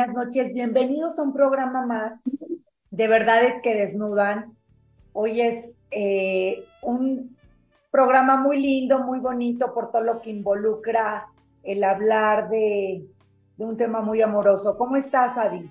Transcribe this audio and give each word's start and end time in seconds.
Buenas 0.00 0.16
noches. 0.16 0.54
Bienvenidos 0.54 1.18
a 1.18 1.24
un 1.24 1.34
programa 1.34 1.84
más 1.84 2.22
de 2.90 3.06
Verdades 3.06 3.52
que 3.62 3.74
Desnudan. 3.74 4.56
Hoy 5.12 5.42
es 5.42 5.76
eh, 5.90 6.64
un 6.80 7.36
programa 7.90 8.38
muy 8.38 8.58
lindo, 8.62 9.00
muy 9.00 9.18
bonito 9.18 9.74
por 9.74 9.90
todo 9.90 10.00
lo 10.00 10.22
que 10.22 10.30
involucra 10.30 11.26
el 11.62 11.84
hablar 11.84 12.48
de, 12.48 13.04
de 13.58 13.64
un 13.66 13.76
tema 13.76 14.00
muy 14.00 14.22
amoroso. 14.22 14.78
¿Cómo 14.78 14.96
estás, 14.96 15.36
Adi? 15.36 15.70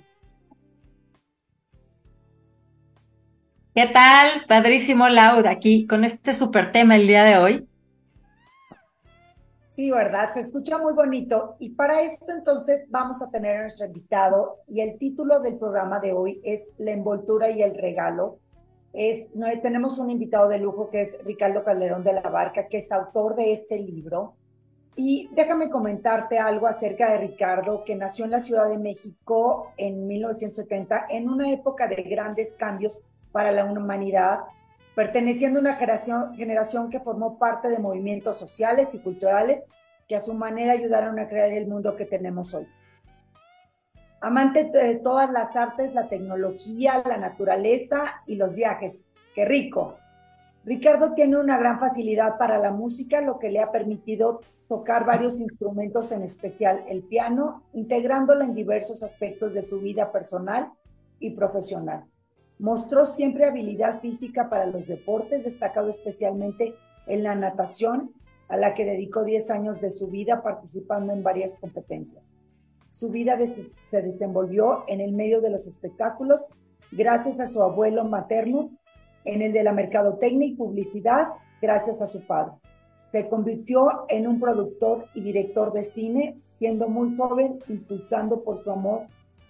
¿Qué 3.73 3.87
tal? 3.87 4.45
Padrísimo, 4.47 5.09
Laura, 5.09 5.49
aquí 5.49 5.87
con 5.87 6.03
este 6.03 6.35
súper 6.35 6.71
tema 6.71 6.97
el 6.97 7.07
día 7.07 7.23
de 7.23 7.37
hoy. 7.39 7.68
Sí, 9.79 9.89
¿verdad? 9.91 10.31
Se 10.33 10.41
escucha 10.41 10.77
muy 10.77 10.91
bonito. 10.91 11.55
Y 11.57 11.73
para 11.73 12.01
esto 12.01 12.33
entonces 12.35 12.85
vamos 12.89 13.21
a 13.21 13.31
tener 13.31 13.55
a 13.55 13.61
nuestro 13.61 13.85
invitado 13.85 14.57
y 14.67 14.81
el 14.81 14.97
título 14.97 15.39
del 15.39 15.57
programa 15.57 16.01
de 16.01 16.11
hoy 16.11 16.41
es 16.43 16.73
La 16.79 16.91
envoltura 16.91 17.49
y 17.49 17.61
el 17.61 17.77
regalo. 17.77 18.39
Es, 18.91 19.33
no, 19.35 19.47
tenemos 19.61 19.97
un 19.97 20.09
invitado 20.09 20.49
de 20.49 20.59
lujo 20.59 20.89
que 20.89 21.03
es 21.03 21.23
Ricardo 21.23 21.63
Calderón 21.63 22.03
de 22.03 22.11
la 22.11 22.23
Barca, 22.23 22.67
que 22.67 22.79
es 22.79 22.91
autor 22.91 23.37
de 23.37 23.53
este 23.53 23.79
libro. 23.79 24.33
Y 24.97 25.29
déjame 25.31 25.69
comentarte 25.69 26.37
algo 26.39 26.67
acerca 26.67 27.13
de 27.13 27.19
Ricardo, 27.19 27.85
que 27.85 27.95
nació 27.95 28.25
en 28.25 28.31
la 28.31 28.41
Ciudad 28.41 28.67
de 28.67 28.77
México 28.77 29.71
en 29.77 30.07
1970, 30.07 31.05
en 31.09 31.29
una 31.29 31.53
época 31.53 31.87
de 31.87 32.03
grandes 32.03 32.53
cambios 32.55 33.01
para 33.31 33.53
la 33.53 33.63
humanidad, 33.63 34.39
perteneciendo 34.95 35.59
a 35.59 35.61
una 35.61 35.75
generación, 36.35 36.89
que 36.89 36.99
formó 36.99 37.37
parte 37.37 37.69
de 37.69 37.79
movimientos 37.79 38.37
sociales 38.37 38.93
y 38.95 38.99
culturales 38.99 39.67
que 40.07 40.15
a 40.15 40.21
su 40.21 40.33
manera 40.33 40.73
ayudaron 40.73 41.19
a 41.19 41.27
crear 41.27 41.51
el 41.51 41.67
mundo 41.67 41.95
que 41.95 42.05
tenemos 42.05 42.53
hoy. 42.53 42.67
Amante 44.21 44.65
de 44.65 44.95
todas 44.95 45.31
las 45.31 45.55
artes, 45.55 45.93
la 45.93 46.09
tecnología, 46.09 47.01
la 47.05 47.17
naturaleza 47.17 48.21
y 48.25 48.35
los 48.35 48.55
viajes. 48.55 49.05
¡Qué 49.33 49.45
rico! 49.45 49.97
Ricardo 50.65 51.13
tiene 51.13 51.37
una 51.37 51.57
gran 51.57 51.79
facilidad 51.79 52.37
para 52.37 52.57
la 52.57 52.71
música, 52.71 53.21
lo 53.21 53.39
que 53.39 53.49
le 53.49 53.61
ha 53.61 53.71
permitido 53.71 54.41
tocar 54.67 55.05
varios 55.05 55.39
instrumentos, 55.39 56.11
en 56.11 56.23
especial 56.23 56.83
el 56.87 57.03
piano, 57.03 57.63
integrándola 57.73 58.45
en 58.45 58.53
diversos 58.53 59.03
aspectos 59.03 59.53
de 59.53 59.63
su 59.63 59.79
vida 59.79 60.11
personal 60.11 60.71
y 61.19 61.31
profesional. 61.31 62.03
Mostró 62.59 63.05
siempre 63.05 63.45
habilidad 63.45 64.01
física 64.01 64.49
para 64.49 64.65
los 64.65 64.85
deportes, 64.87 65.45
destacado 65.45 65.89
especialmente 65.89 66.75
en 67.07 67.23
la 67.23 67.33
natación, 67.33 68.11
a 68.49 68.57
la 68.57 68.73
que 68.73 68.83
dedicó 68.83 69.23
10 69.23 69.49
años 69.51 69.79
de 69.79 69.91
su 69.91 70.07
vida 70.07 70.43
participando 70.43 71.13
en 71.13 71.23
varias 71.23 71.57
competencias. 71.57 72.37
Su 72.89 73.11
vida 73.11 73.37
se 73.83 74.01
desenvolvió 74.01 74.83
en 74.87 74.99
el 74.99 75.13
medio 75.13 75.39
de 75.39 75.51
los 75.51 75.67
espectáculos 75.67 76.45
gracias 76.91 77.39
a 77.39 77.45
su 77.45 77.61
abuelo 77.61 78.03
materno, 78.03 78.71
en 79.23 79.41
el 79.41 79.53
de 79.53 79.63
la 79.63 79.71
mercadotecnia 79.71 80.47
y 80.47 80.55
publicidad 80.55 81.29
gracias 81.61 82.01
a 82.01 82.07
su 82.07 82.25
padre. 82.25 82.53
Se 83.03 83.29
convirtió 83.29 84.05
en 84.09 84.27
un 84.27 84.39
productor 84.39 85.05
y 85.13 85.21
director 85.21 85.71
de 85.71 85.83
cine, 85.83 86.39
siendo 86.43 86.89
muy 86.89 87.15
joven, 87.15 87.59
impulsando 87.69 88.43
por 88.43 88.57
su 88.57 88.71
amor 88.71 89.03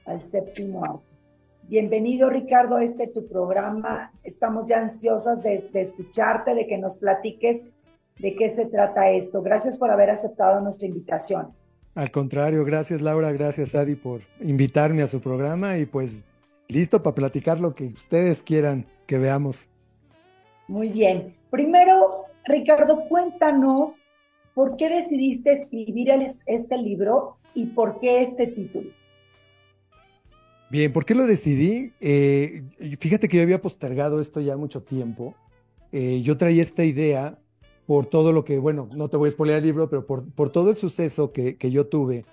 al 0.06 0.22
séptimo 0.22 0.84
arte. 0.84 1.09
Bienvenido, 1.70 2.32
Ricardo, 2.32 2.78
a 2.78 2.84
este 2.84 3.06
tu 3.06 3.28
programa. 3.28 4.12
Estamos 4.24 4.68
ya 4.68 4.80
ansiosas 4.80 5.44
de, 5.44 5.70
de, 5.72 5.82
escucharte, 5.82 6.56
de 6.56 6.66
que 6.66 6.80
nos 6.80 6.96
platiques 6.96 7.64
de 8.18 8.36
qué 8.36 8.50
se 8.50 8.66
trata 8.66 9.12
esto. 9.12 9.44
Gracias 9.44 9.78
por 9.78 9.92
haber 9.92 10.10
aceptado 10.10 10.62
nuestra 10.62 10.88
invitación. 10.88 11.54
Al 11.94 12.10
contrario, 12.10 12.66
gracias 12.66 13.02
Laura, 13.02 13.32
gracias 13.32 13.76
Adi 13.76 13.94
por 13.94 14.22
invitarme 14.42 15.04
a 15.04 15.08
su 15.08 15.22
programa 15.22 15.78
y 15.78 15.86
pues 15.86 16.26
listo 16.68 17.04
para 17.04 17.14
platicar 17.14 17.60
lo 17.60 17.76
que 17.76 17.86
ustedes 17.86 18.42
quieran 18.42 18.88
que 19.06 19.20
veamos. 19.20 19.70
Muy 20.68 20.90
bien. 20.90 21.36
Primero, 21.52 22.26
Ricardo, 22.46 23.08
cuéntanos 23.08 24.02
por 24.56 24.76
qué 24.76 24.90
decidiste 24.90 25.52
escribir 25.52 26.10
este 26.48 26.78
libro 26.78 27.38
y 27.54 27.68
por 27.68 28.00
qué 28.00 28.24
este 28.24 28.48
título. 28.48 28.90
Bien, 30.70 30.94
¿por 30.94 31.04
qué 31.04 31.16
lo 31.16 31.26
decidí? 31.26 31.94
Eh, 32.00 32.64
fíjate 33.00 33.28
que 33.28 33.38
yo 33.38 33.44
había 33.44 33.62
postergado 33.62 34.20
esto 34.20 34.40
ya 34.40 34.56
mucho 34.56 34.84
tiempo. 34.84 35.36
Eh, 35.92 36.22
yo 36.24 36.38
traía 36.38 36.62
esta 36.62 36.84
idea 36.84 37.40
por 37.88 38.06
todo 38.06 38.32
lo 38.32 38.46
que, 38.46 38.60
bueno, 38.60 38.88
no 38.96 39.10
te 39.10 39.18
voy 39.18 39.30
a 39.30 39.32
spoiler 39.32 39.58
el 39.58 39.64
libro, 39.64 39.90
pero 39.90 40.06
por, 40.06 40.30
por 40.32 40.52
todo 40.52 40.70
el 40.70 40.76
suceso 40.76 41.32
que, 41.32 41.58
que, 41.58 41.72
yo 41.72 41.88
tuve. 41.88 42.24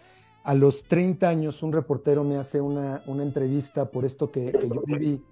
A 0.44 0.54
los 0.54 0.84
30 0.84 1.26
años, 1.26 1.62
un 1.62 1.72
reportero 1.72 2.24
me 2.24 2.36
hace 2.36 2.60
una, 2.60 3.02
una 3.06 3.22
entrevista 3.22 3.90
por 3.90 4.04
esto 4.04 4.30
que, 4.30 4.52
que 4.52 4.68
yo 4.68 4.82
viví. 4.84 5.22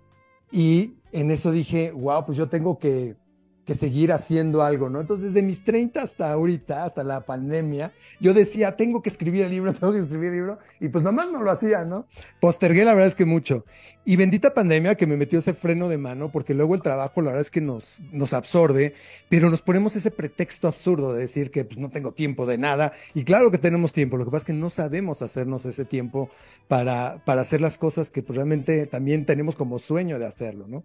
Y 0.51 0.95
en 1.13 1.31
eso 1.31 1.53
dije, 1.53 1.93
wow, 1.93 2.25
pues 2.25 2.39
yo 2.39 2.49
tengo 2.49 2.79
que, 2.79 3.17
que 3.65 3.75
seguir 3.75 4.13
haciendo 4.13 4.63
algo, 4.63 4.91
¿no? 4.91 5.01
Entonces, 5.01 5.33
desde 5.33 5.47
mis 5.47 5.65
30 5.65 6.03
hasta 6.03 6.33
ahorita, 6.33 6.85
hasta 6.85 7.03
la 7.03 7.25
pandemia, 7.25 7.93
yo 8.21 8.35
decía, 8.35 8.77
tengo 8.77 9.03
que 9.03 9.09
escribir 9.09 9.45
el 9.45 9.51
libro, 9.51 9.73
tengo 9.79 9.93
que 9.93 10.01
escribir 10.01 10.29
el 10.29 10.35
libro, 10.35 10.59
y 10.81 10.89
pues 10.89 11.03
nomás 11.03 11.31
no 11.31 11.43
lo 11.43 11.51
hacía, 11.51 11.85
¿no? 11.85 12.07
Postergué 12.41 12.85
la 12.85 12.95
verdad 12.95 13.09
es 13.09 13.15
que 13.15 13.25
mucho. 13.25 13.65
Y 14.05 14.17
bendita 14.17 14.53
pandemia 14.53 14.97
que 14.97 15.07
me 15.07 15.17
metió 15.17 15.39
ese 15.39 15.55
freno 15.55 15.89
de 15.89 15.97
mano, 15.97 16.31
porque 16.31 16.53
luego 16.53 16.75
el 16.75 16.83
trabajo 16.83 17.23
la 17.23 17.31
verdad 17.31 17.41
es 17.41 17.51
que 17.51 17.63
nos, 17.63 18.03
nos 18.13 18.35
absorbe, 18.35 18.95
pero 19.31 19.49
nos 19.49 19.63
ponemos 19.63 19.97
ese 19.97 20.11
pretexto 20.11 20.69
absurdo 20.69 21.15
de 21.15 21.21
decir 21.21 21.51
que 21.51 21.65
pues, 21.65 21.79
no 21.79 21.89
tengo 21.89 22.13
tiempo 22.13 22.45
de 22.45 22.59
nada, 22.59 22.93
y 23.15 23.25
claro 23.25 23.51
que 23.51 23.59
tenemos 23.59 23.93
tiempo, 23.93 24.19
lo 24.19 24.27
que 24.27 24.31
pasa 24.31 24.43
es 24.43 24.47
que 24.47 24.53
no 24.53 24.69
sabemos 24.69 25.23
hacernos 25.23 25.65
ese 25.65 25.85
tiempo 25.85 26.29
para, 26.69 27.23
para 27.25 27.41
hacer 27.41 27.61
las 27.61 27.79
cosas 27.79 28.11
que 28.11 28.23
pues, 28.23 28.37
realmente 28.37 28.87
también 28.87 29.25
tenemos 29.25 29.57
como 29.57 29.79
sueño 29.79 30.19
de 30.19 30.27
hacerlo, 30.27 30.67
¿no? 30.69 30.85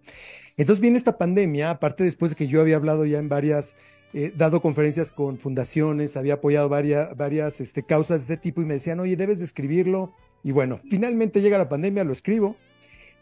Entonces 0.56 0.82
viene 0.82 0.98
esta 0.98 1.16
pandemia, 1.16 1.70
aparte 1.70 2.04
después 2.04 2.32
de 2.32 2.36
que 2.36 2.46
yo 2.46 2.60
había 2.60 2.69
hablado 2.76 3.04
ya 3.06 3.18
en 3.18 3.28
varias, 3.28 3.76
eh, 4.12 4.32
dado 4.36 4.60
conferencias 4.60 5.12
con 5.12 5.38
fundaciones, 5.38 6.16
había 6.16 6.34
apoyado 6.34 6.68
varias, 6.68 7.16
varias 7.16 7.60
este, 7.60 7.82
causas 7.82 8.26
de 8.26 8.34
este 8.34 8.36
tipo 8.36 8.62
y 8.62 8.64
me 8.64 8.74
decían, 8.74 9.00
oye, 9.00 9.16
debes 9.16 9.38
de 9.38 9.44
escribirlo. 9.44 10.14
Y 10.42 10.52
bueno, 10.52 10.80
finalmente 10.90 11.40
llega 11.40 11.58
la 11.58 11.68
pandemia, 11.68 12.04
lo 12.04 12.12
escribo. 12.12 12.56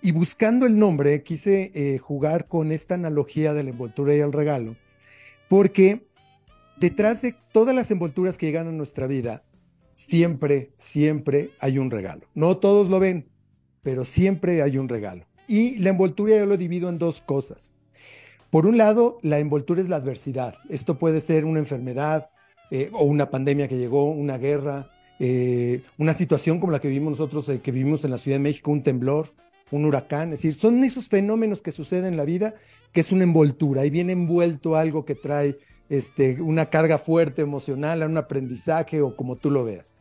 Y 0.00 0.12
buscando 0.12 0.66
el 0.66 0.78
nombre, 0.78 1.22
quise 1.24 1.72
eh, 1.74 1.98
jugar 1.98 2.46
con 2.46 2.70
esta 2.70 2.94
analogía 2.94 3.52
de 3.52 3.64
la 3.64 3.70
envoltura 3.70 4.14
y 4.14 4.20
el 4.20 4.32
regalo, 4.32 4.76
porque 5.48 6.06
detrás 6.78 7.20
de 7.20 7.34
todas 7.52 7.74
las 7.74 7.90
envolturas 7.90 8.38
que 8.38 8.46
llegan 8.46 8.68
a 8.68 8.72
nuestra 8.72 9.08
vida, 9.08 9.42
siempre, 9.90 10.70
siempre 10.78 11.50
hay 11.58 11.78
un 11.78 11.90
regalo. 11.90 12.26
No 12.34 12.58
todos 12.58 12.88
lo 12.88 13.00
ven, 13.00 13.28
pero 13.82 14.04
siempre 14.04 14.62
hay 14.62 14.78
un 14.78 14.88
regalo. 14.88 15.26
Y 15.48 15.78
la 15.78 15.90
envoltura 15.90 16.36
yo 16.36 16.46
lo 16.46 16.56
divido 16.56 16.88
en 16.88 16.98
dos 16.98 17.20
cosas. 17.20 17.74
Por 18.50 18.66
un 18.66 18.78
lado, 18.78 19.18
la 19.22 19.38
envoltura 19.38 19.82
es 19.82 19.90
la 19.90 19.96
adversidad. 19.96 20.54
Esto 20.70 20.98
puede 20.98 21.20
ser 21.20 21.44
una 21.44 21.58
enfermedad 21.58 22.30
eh, 22.70 22.90
o 22.94 23.04
una 23.04 23.30
pandemia 23.30 23.68
que 23.68 23.76
llegó, 23.76 24.10
una 24.10 24.38
guerra, 24.38 24.90
eh, 25.18 25.82
una 25.98 26.14
situación 26.14 26.58
como 26.58 26.72
la 26.72 26.80
que 26.80 26.88
vivimos 26.88 27.10
nosotros, 27.10 27.46
eh, 27.50 27.60
que 27.60 27.72
vivimos 27.72 28.04
en 28.04 28.10
la 28.10 28.18
Ciudad 28.18 28.36
de 28.36 28.42
México, 28.42 28.70
un 28.70 28.82
temblor, 28.82 29.34
un 29.70 29.84
huracán. 29.84 30.32
Es 30.32 30.38
decir, 30.40 30.54
son 30.54 30.82
esos 30.82 31.08
fenómenos 31.08 31.60
que 31.60 31.72
suceden 31.72 32.06
en 32.06 32.16
la 32.16 32.24
vida 32.24 32.54
que 32.92 33.02
es 33.02 33.12
una 33.12 33.24
envoltura. 33.24 33.84
y 33.84 33.90
viene 33.90 34.12
envuelto 34.12 34.76
algo 34.76 35.04
que 35.04 35.14
trae 35.14 35.58
este, 35.90 36.40
una 36.40 36.70
carga 36.70 36.96
fuerte 36.96 37.42
emocional, 37.42 38.02
un 38.02 38.16
aprendizaje 38.16 39.02
o 39.02 39.14
como 39.14 39.36
tú 39.36 39.50
lo 39.50 39.64
veas. 39.64 39.94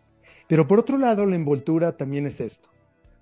Pero 0.48 0.68
por 0.68 0.80
otro 0.80 0.98
lado, 0.98 1.26
la 1.26 1.36
envoltura 1.36 1.98
también 1.98 2.26
es 2.26 2.40
esto 2.40 2.70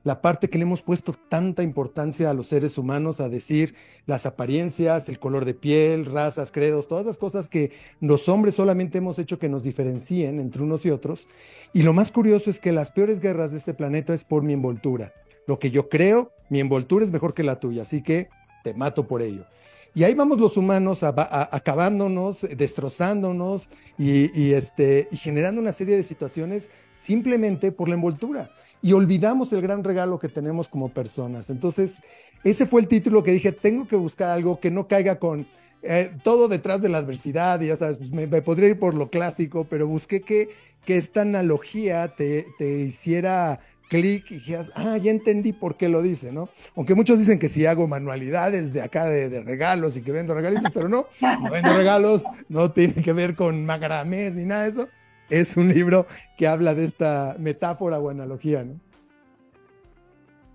la 0.05 0.21
parte 0.21 0.49
que 0.49 0.59
le 0.59 0.65
hemos 0.65 0.83
puesto 0.83 1.13
tanta 1.13 1.63
importancia 1.63 2.29
a 2.29 2.33
los 2.35 2.47
seres 2.47 2.77
humanos, 2.77 3.19
a 3.19 3.27
decir 3.27 3.73
las 4.05 4.27
apariencias, 4.27 5.09
el 5.09 5.17
color 5.17 5.45
de 5.45 5.55
piel, 5.55 6.05
razas, 6.05 6.51
credos, 6.51 6.87
todas 6.87 7.07
las 7.07 7.17
cosas 7.17 7.49
que 7.49 7.71
los 8.01 8.29
hombres 8.29 8.53
solamente 8.53 8.99
hemos 8.99 9.17
hecho 9.17 9.39
que 9.39 9.49
nos 9.49 9.63
diferencien 9.63 10.39
entre 10.39 10.61
unos 10.61 10.85
y 10.85 10.91
otros. 10.91 11.27
Y 11.73 11.81
lo 11.81 11.91
más 11.91 12.11
curioso 12.11 12.51
es 12.51 12.59
que 12.59 12.71
las 12.71 12.91
peores 12.91 13.19
guerras 13.19 13.51
de 13.51 13.57
este 13.57 13.73
planeta 13.73 14.13
es 14.13 14.23
por 14.23 14.43
mi 14.43 14.53
envoltura. 14.53 15.11
Lo 15.47 15.57
que 15.57 15.71
yo 15.71 15.89
creo, 15.89 16.31
mi 16.49 16.59
envoltura 16.59 17.03
es 17.03 17.11
mejor 17.11 17.33
que 17.33 17.43
la 17.43 17.59
tuya, 17.59 17.81
así 17.81 18.03
que 18.03 18.29
te 18.63 18.75
mato 18.75 19.07
por 19.07 19.23
ello. 19.23 19.47
Y 19.95 20.03
ahí 20.03 20.13
vamos 20.13 20.37
los 20.37 20.55
humanos 20.55 21.01
acabándonos, 21.01 22.41
destrozándonos 22.41 23.69
y, 23.97 24.51
este, 24.51 25.07
y 25.09 25.17
generando 25.17 25.61
una 25.61 25.71
serie 25.71 25.95
de 25.95 26.03
situaciones 26.03 26.69
simplemente 26.91 27.71
por 27.71 27.89
la 27.89 27.95
envoltura 27.95 28.51
y 28.85 28.93
olvidamos 28.93 29.51
el 29.51 29.63
gran 29.63 29.83
regalo 29.83 30.19
que 30.19 30.29
tenemos 30.29 30.67
como 30.67 30.89
personas. 30.89 31.49
Entonces, 31.49 32.03
ese 32.43 32.67
fue 32.67 32.81
el 32.81 32.87
título 32.87 33.23
que 33.23 33.31
dije, 33.31 33.51
tengo 33.51 33.87
que 33.87 33.95
buscar 33.95 34.29
algo 34.29 34.59
que 34.59 34.69
no 34.69 34.87
caiga 34.87 35.17
con 35.17 35.47
eh, 35.81 36.11
todo 36.23 36.47
detrás 36.47 36.83
de 36.83 36.89
la 36.89 36.99
adversidad, 36.99 37.59
y 37.61 37.67
ya 37.69 37.77
sabes, 37.77 37.97
pues, 37.97 38.11
me, 38.11 38.27
podría 38.43 38.69
ir 38.69 38.77
por 38.77 38.93
lo 38.93 39.09
clásico, 39.09 39.65
pero 39.67 39.87
busqué 39.87 40.21
que, 40.21 40.49
que 40.85 40.97
esta 40.97 41.21
analogía 41.21 42.13
te, 42.15 42.45
te 42.59 42.81
hiciera 42.81 43.59
clic 43.89 44.29
y 44.29 44.35
dijeras, 44.35 44.69
ah, 44.75 44.97
ya 44.97 45.09
entendí 45.09 45.51
por 45.51 45.77
qué 45.77 45.89
lo 45.89 46.03
dice, 46.03 46.31
¿no? 46.31 46.49
Aunque 46.75 46.93
muchos 46.93 47.17
dicen 47.17 47.39
que 47.39 47.49
si 47.49 47.65
hago 47.65 47.87
manualidades 47.87 48.71
de 48.71 48.83
acá 48.83 49.05
de, 49.05 49.29
de, 49.29 49.41
regalos 49.41 49.97
y 49.97 50.03
que 50.03 50.11
vendo 50.11 50.35
regalitos, 50.35 50.69
pero 50.71 50.87
no, 50.89 51.07
no 51.21 51.49
vendo 51.49 51.75
regalos, 51.75 52.21
no 52.49 52.71
tiene 52.71 53.01
que 53.01 53.13
ver 53.13 53.35
con 53.35 53.65
macramés 53.65 54.35
ni 54.35 54.43
nada 54.43 54.61
de 54.61 54.69
eso 54.69 54.87
es 55.29 55.57
un 55.57 55.73
libro 55.73 56.07
que 56.37 56.47
habla 56.47 56.73
de 56.73 56.85
esta 56.85 57.35
metáfora 57.39 57.99
o 57.99 58.09
analogía, 58.09 58.63
¿no? 58.63 58.79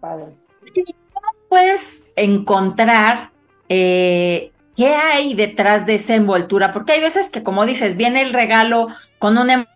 Padre. 0.01 0.37
¿Cómo 1.13 1.29
puedes 1.49 2.07
encontrar 2.17 3.31
eh, 3.69 4.53
qué 4.77 4.95
hay 4.95 5.35
detrás 5.35 5.87
de 5.87 5.95
esa 5.95 6.15
envoltura? 6.15 6.73
Porque 6.73 6.93
hay 6.93 7.01
veces 7.01 7.31
que, 7.31 7.43
como 7.43 7.67
dices, 7.67 7.97
viene 7.97 8.23
el 8.23 8.33
regalo 8.33 8.89
con 9.19 9.37
una 9.37 9.67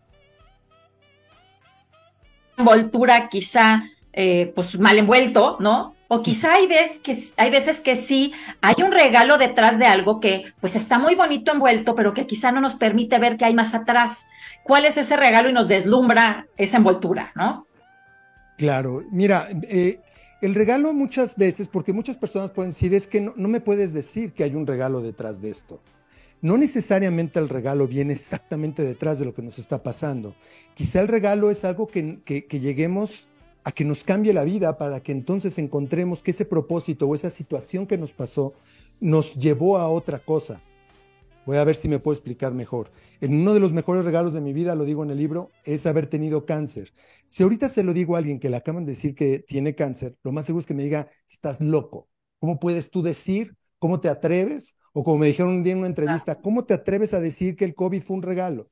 envoltura 2.57 3.29
quizá 3.29 3.85
eh, 4.13 4.53
pues 4.55 4.79
mal 4.79 4.99
envuelto, 4.99 5.57
¿no? 5.61 5.94
O 6.09 6.23
quizá 6.23 6.55
hay 6.55 6.67
veces, 6.67 7.01
que, 7.01 7.17
hay 7.43 7.51
veces 7.51 7.81
que 7.81 7.97
sí, 7.97 8.33
hay 8.61 8.75
un 8.85 8.93
regalo 8.93 9.39
detrás 9.39 9.79
de 9.79 9.87
algo 9.87 10.21
que 10.21 10.45
pues 10.61 10.77
está 10.77 10.99
muy 10.99 11.15
bonito 11.15 11.53
envuelto, 11.53 11.95
pero 11.95 12.13
que 12.13 12.27
quizá 12.27 12.53
no 12.53 12.61
nos 12.61 12.75
permite 12.75 13.19
ver 13.19 13.37
qué 13.37 13.47
hay 13.47 13.55
más 13.55 13.75
atrás. 13.75 14.27
¿Cuál 14.65 14.85
es 14.85 14.99
ese 14.99 15.17
regalo 15.17 15.49
y 15.49 15.55
nos 15.55 15.69
deslumbra 15.69 16.47
esa 16.57 16.77
envoltura, 16.77 17.33
¿no? 17.35 17.67
Claro, 18.59 19.03
mira, 19.11 19.49
eh, 19.63 20.01
el 20.43 20.55
regalo 20.55 20.93
muchas 20.93 21.37
veces, 21.37 21.69
porque 21.69 21.93
muchas 21.93 22.17
personas 22.19 22.51
pueden 22.51 22.73
decir, 22.73 22.93
es 22.95 23.07
que 23.07 23.21
no, 23.21 23.49
me 23.49 23.61
puedes 23.61 23.93
decir 23.93 24.33
que 24.33 24.45
hay 24.45 24.55
un 24.55 24.67
regalo 24.67 25.01
detrás 25.01 25.41
de 25.41 25.51
esto. 25.51 25.81
No 26.43 26.59
necesariamente 26.59 27.39
el 27.39 27.49
regalo 27.49 27.89
viene 27.89 28.13
exactamente 28.13 28.83
detrás 28.83 29.19
de 29.19 29.25
lo 29.25 29.33
que 29.33 29.41
nos 29.41 29.59
está 29.59 29.83
pasando. 29.83 30.35
Quizá 30.75 31.01
el 31.01 31.09
regalo 31.09 31.51
es 31.51 31.65
algo 31.65 31.87
que, 31.87 32.21
que 32.25 32.61
lleguemos 32.61 33.27
a 33.65 33.73
que 33.73 33.85
nos 33.85 34.05
cambie 34.05 34.35
la 34.35 34.45
vida 34.45 34.77
para 34.79 35.01
que 35.01 35.13
entonces 35.13 35.59
encontremos 35.59 36.23
que 36.23 36.31
ese 36.31 36.45
propósito 36.45 37.09
o 37.09 37.15
esa 37.15 37.31
situación 37.31 37.87
que 37.87 37.99
nos 37.99 38.13
pasó 38.13 38.53
nos 39.01 39.35
llevó 39.35 39.79
a 39.79 39.89
otra 39.89 40.19
cosa. 40.19 40.63
Voy 41.47 41.59
a 41.59 41.65
ver 41.65 41.77
si 41.77 41.89
me 41.89 41.99
puedo 41.99 42.15
explicar 42.15 42.55
mejor. 42.55 42.91
En 43.21 43.35
uno 43.35 43.53
de 43.53 43.61
los 43.61 43.73
mejores 43.73 44.05
regalos 44.05 44.33
de 44.33 44.41
mi 44.41 44.53
vida, 44.53 44.75
lo 44.75 44.85
digo 44.85 45.03
en 45.03 45.11
el 45.11 45.19
libro, 45.19 45.51
es 45.65 45.85
haber 45.85 46.07
tenido 46.07 46.47
cáncer. 46.47 46.93
Si 47.27 47.43
ahorita 47.43 47.69
se 47.69 47.83
lo 47.83 47.93
digo 47.93 48.15
a 48.15 48.19
alguien 48.19 48.39
que 48.39 48.49
le 48.49 48.57
acaban 48.57 48.85
de 48.87 48.93
decir 48.93 49.15
que 49.15 49.41
tiene 49.41 49.75
cáncer, 49.75 50.17
lo 50.23 50.33
más 50.33 50.47
seguro 50.47 50.61
es 50.61 50.67
que 50.67 50.75
me 50.75 50.85
diga, 50.85 51.07
estás 51.29 51.61
loco. 51.61 52.09
¿Cómo 52.39 52.59
puedes 52.59 52.91
tú 52.91 53.03
decir? 53.03 53.57
¿Cómo 53.79 54.01
te 54.01 54.09
atreves? 54.09 54.77
O 54.95 55.05
como 55.05 55.19
me 55.19 55.27
dijeron 55.27 55.53
un 55.53 55.63
día 55.63 55.73
en 55.73 55.81
una 55.81 55.89
entrevista, 55.89 56.37
¿cómo 56.37 56.65
te 56.65 56.75
atreves 56.75 57.13
a 57.13 57.21
decir 57.21 57.57
que 57.57 57.65
el 57.65 57.75
COVID 57.75 58.03
fue 58.03 58.17
un 58.17 58.23
regalo? 58.23 58.71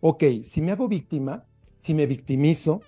Ok, 0.00 0.24
si 0.44 0.60
me 0.60 0.72
hago 0.72 0.88
víctima, 0.88 1.44
si 1.78 1.94
me 1.94 2.06
victimizo, 2.06 2.82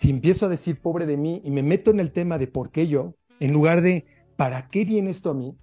si 0.00 0.08
empiezo 0.08 0.46
a 0.46 0.48
decir 0.48 0.80
pobre 0.80 1.04
de 1.04 1.18
mí 1.18 1.42
y 1.44 1.50
me 1.50 1.62
meto 1.62 1.90
en 1.90 2.00
el 2.00 2.10
tema 2.10 2.38
de 2.38 2.46
por 2.46 2.70
qué 2.70 2.88
yo, 2.88 3.16
en 3.38 3.52
lugar 3.52 3.82
de 3.82 4.06
¿para 4.36 4.68
qué 4.68 4.86
viene 4.86 5.10
esto 5.10 5.28
a 5.28 5.34
mí? 5.34 5.58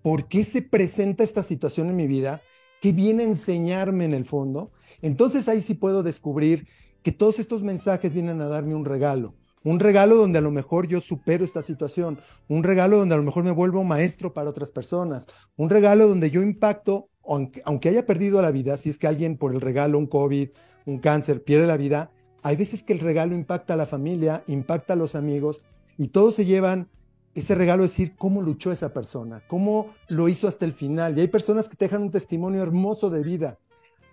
¿Por 0.00 0.28
qué 0.28 0.44
se 0.44 0.62
presenta 0.62 1.24
esta 1.24 1.42
situación 1.42 1.88
en 1.88 1.96
mi 1.96 2.06
vida? 2.06 2.40
¿Qué 2.80 2.92
viene 2.92 3.24
a 3.24 3.26
enseñarme 3.26 4.04
en 4.04 4.14
el 4.14 4.24
fondo? 4.26 4.70
Entonces 5.02 5.48
ahí 5.48 5.60
sí 5.60 5.74
puedo 5.74 6.04
descubrir 6.04 6.68
que 7.02 7.10
todos 7.10 7.40
estos 7.40 7.64
mensajes 7.64 8.14
vienen 8.14 8.40
a 8.40 8.46
darme 8.46 8.76
un 8.76 8.84
regalo. 8.84 9.34
Un 9.64 9.80
regalo 9.80 10.14
donde 10.14 10.38
a 10.38 10.42
lo 10.42 10.52
mejor 10.52 10.86
yo 10.86 11.00
supero 11.00 11.44
esta 11.44 11.62
situación, 11.62 12.20
un 12.46 12.62
regalo 12.62 12.96
donde 12.96 13.16
a 13.16 13.18
lo 13.18 13.24
mejor 13.24 13.42
me 13.42 13.50
vuelvo 13.50 13.82
maestro 13.82 14.32
para 14.32 14.50
otras 14.50 14.70
personas, 14.70 15.26
un 15.56 15.68
regalo 15.68 16.06
donde 16.06 16.30
yo 16.30 16.42
impacto, 16.42 17.08
aunque, 17.24 17.60
aunque 17.64 17.88
haya 17.88 18.06
perdido 18.06 18.40
la 18.40 18.52
vida, 18.52 18.76
si 18.76 18.88
es 18.88 18.98
que 18.98 19.08
alguien 19.08 19.36
por 19.36 19.52
el 19.52 19.60
regalo, 19.60 19.98
un 19.98 20.06
COVID, 20.06 20.50
un 20.86 20.98
cáncer, 21.00 21.42
pierde 21.42 21.66
la 21.66 21.76
vida, 21.76 22.12
hay 22.42 22.56
veces 22.56 22.82
que 22.82 22.92
el 22.92 23.00
regalo 23.00 23.34
impacta 23.34 23.74
a 23.74 23.76
la 23.76 23.86
familia, 23.86 24.42
impacta 24.46 24.94
a 24.94 24.96
los 24.96 25.14
amigos 25.14 25.60
y 25.98 26.08
todos 26.08 26.34
se 26.34 26.44
llevan 26.44 26.88
ese 27.34 27.54
regalo, 27.54 27.82
decir 27.82 28.16
cómo 28.16 28.42
luchó 28.42 28.72
esa 28.72 28.92
persona, 28.92 29.42
cómo 29.46 29.94
lo 30.08 30.28
hizo 30.28 30.48
hasta 30.48 30.64
el 30.64 30.72
final. 30.72 31.16
Y 31.16 31.20
hay 31.20 31.28
personas 31.28 31.68
que 31.68 31.76
te 31.76 31.84
dejan 31.84 32.02
un 32.02 32.10
testimonio 32.10 32.62
hermoso 32.62 33.10
de 33.10 33.22
vida. 33.22 33.58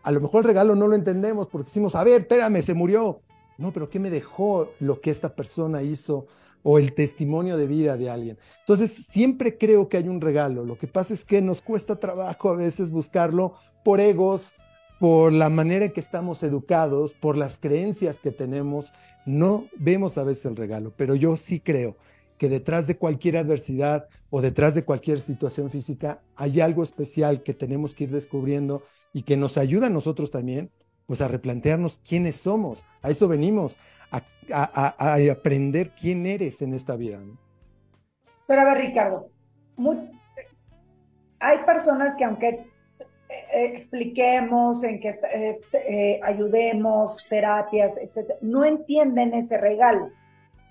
A 0.04 0.12
lo 0.12 0.22
mejor 0.22 0.44
el 0.44 0.48
regalo 0.48 0.76
no 0.76 0.88
lo 0.88 0.96
entendemos 0.96 1.48
porque 1.48 1.66
decimos, 1.66 1.96
a 1.96 2.04
ver, 2.04 2.22
espérame, 2.22 2.62
se 2.62 2.74
murió. 2.74 3.22
No, 3.58 3.74
pero 3.74 3.90
¿qué 3.90 4.00
me 4.00 4.12
dejó 4.12 4.72
lo 4.80 5.02
que 5.02 5.10
esta 5.10 5.36
persona 5.36 5.82
hizo 5.82 6.28
o 6.62 6.78
el 6.78 6.94
testimonio 6.94 7.58
de 7.58 7.66
vida 7.66 7.98
de 7.98 8.10
alguien? 8.10 8.38
Entonces, 8.60 8.92
siempre 8.92 9.58
creo 9.58 9.90
que 9.90 9.98
hay 9.98 10.08
un 10.08 10.22
regalo. 10.22 10.64
Lo 10.64 10.78
que 10.78 10.88
pasa 10.88 11.14
es 11.14 11.26
que 11.26 11.42
nos 11.42 11.62
cuesta 11.62 11.96
trabajo 11.96 12.50
a 12.50 12.56
veces 12.56 12.92
buscarlo 12.92 13.54
por 13.84 14.00
egos, 14.00 14.54
por 15.00 15.32
la 15.32 15.50
manera 15.50 15.86
en 15.86 15.92
que 15.92 16.00
estamos 16.00 16.44
educados, 16.44 17.14
por 17.14 17.38
las 17.38 17.58
creencias 17.58 18.20
que 18.20 18.32
tenemos, 18.32 18.94
no 19.26 19.68
vemos 19.78 20.18
a 20.18 20.24
veces 20.24 20.46
el 20.46 20.56
regalo, 20.56 20.94
pero 20.96 21.16
yo 21.16 21.36
sí 21.38 21.60
creo 21.60 21.98
que 22.38 22.50
detrás 22.50 22.88
de 22.88 22.98
cualquier 22.98 23.38
adversidad 23.38 24.08
o 24.30 24.42
detrás 24.42 24.76
de 24.76 24.84
cualquier 24.84 25.20
situación 25.22 25.70
física 25.70 26.22
hay 26.36 26.62
algo 26.62 26.84
especial 26.84 27.44
que 27.44 27.54
tenemos 27.54 27.94
que 27.94 28.06
ir 28.06 28.12
descubriendo 28.12 28.84
y 29.14 29.24
que 29.24 29.38
nos 29.38 29.58
ayuda 29.58 29.88
a 29.88 29.92
nosotros 29.92 30.32
también, 30.32 30.72
pues 31.08 31.22
a 31.22 31.28
replantearnos 31.28 32.00
quiénes 32.08 32.36
somos. 32.36 32.86
A 33.02 33.10
eso 33.10 33.28
venimos, 33.28 33.80
a, 34.12 34.24
aprender 35.32 35.92
quién 36.00 36.26
eres 36.26 36.62
en 36.62 36.74
esta 36.74 36.96
vida. 36.96 37.20
Pero 38.46 38.62
a 38.62 38.66
ver, 38.66 38.78
Ricardo, 38.78 39.30
hay 41.40 41.58
personas 41.66 42.16
que 42.16 42.24
aunque 42.24 42.68
expliquemos, 43.54 44.84
en 44.84 45.00
que 45.00 45.10
eh, 45.10 45.60
eh, 45.74 46.20
ayudemos, 46.24 47.18
terapias, 47.30 47.98
etcétera, 47.98 48.40
no 48.42 48.64
entienden 48.64 49.34
ese 49.34 49.58
regalo. 49.58 50.10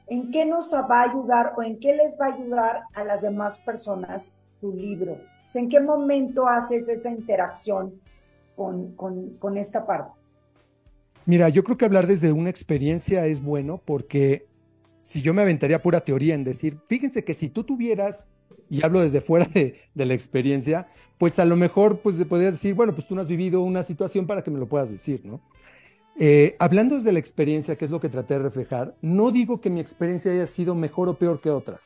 ¿En 0.08 0.30
qué 0.30 0.46
nos 0.46 0.72
va 0.72 1.02
a 1.02 1.10
ayudar 1.10 1.52
o 1.56 1.62
en 1.62 1.78
qué 1.80 1.94
les 1.94 2.18
va 2.20 2.26
a 2.26 2.34
ayudar 2.34 2.82
a 2.94 3.04
las 3.04 3.22
demás 3.22 3.58
personas 3.58 4.32
tu 4.60 4.72
libro? 4.72 5.18
¿En 5.54 5.68
qué 5.68 5.80
momento 5.80 6.46
haces 6.46 6.88
esa 6.88 7.10
interacción 7.10 8.00
con, 8.54 8.94
con 8.94 9.58
esta 9.58 9.84
parte? 9.84 10.12
Mira, 11.24 11.48
yo 11.48 11.64
creo 11.64 11.76
que 11.76 11.84
hablar 11.84 12.06
desde 12.06 12.32
una 12.32 12.50
experiencia 12.50 13.26
es 13.26 13.42
bueno 13.42 13.80
porque 13.84 14.46
si 15.00 15.22
yo 15.22 15.34
me 15.34 15.42
aventaría 15.42 15.82
pura 15.82 16.00
teoría 16.00 16.34
en 16.34 16.44
decir, 16.44 16.78
fíjense 16.86 17.24
que 17.24 17.34
si 17.34 17.48
tú 17.48 17.64
tuvieras 17.64 18.24
y 18.68 18.84
hablo 18.84 19.00
desde 19.00 19.20
fuera 19.20 19.46
de, 19.46 19.76
la 19.94 20.14
experiencia, 20.14 20.88
pues 21.18 21.38
a 21.38 21.44
lo 21.44 21.56
mejor 21.56 22.00
pues 22.00 22.16
podrías 22.26 22.52
decir, 22.52 22.74
bueno, 22.74 22.94
pues 22.94 23.06
tú 23.06 23.14
no 23.14 23.20
has 23.20 23.28
vivido 23.28 23.62
una 23.62 23.82
situación 23.82 24.26
para 24.26 24.42
que 24.42 24.50
me 24.50 24.58
lo 24.58 24.68
puedas 24.68 24.90
decir, 24.90 25.22
¿no? 25.24 25.40
Eh, 26.18 26.56
hablando 26.58 26.96
desde 26.96 27.12
la 27.12 27.18
experiencia, 27.18 27.76
que 27.76 27.84
es 27.84 27.90
lo 27.90 28.00
que 28.00 28.08
traté 28.08 28.34
de 28.34 28.40
reflejar, 28.40 28.96
no 29.02 29.30
digo 29.30 29.60
que 29.60 29.68
mi 29.68 29.80
experiencia 29.80 30.32
haya 30.32 30.46
sido 30.46 30.74
mejor 30.74 31.08
o 31.08 31.18
peor 31.18 31.40
que 31.40 31.50
otras. 31.50 31.80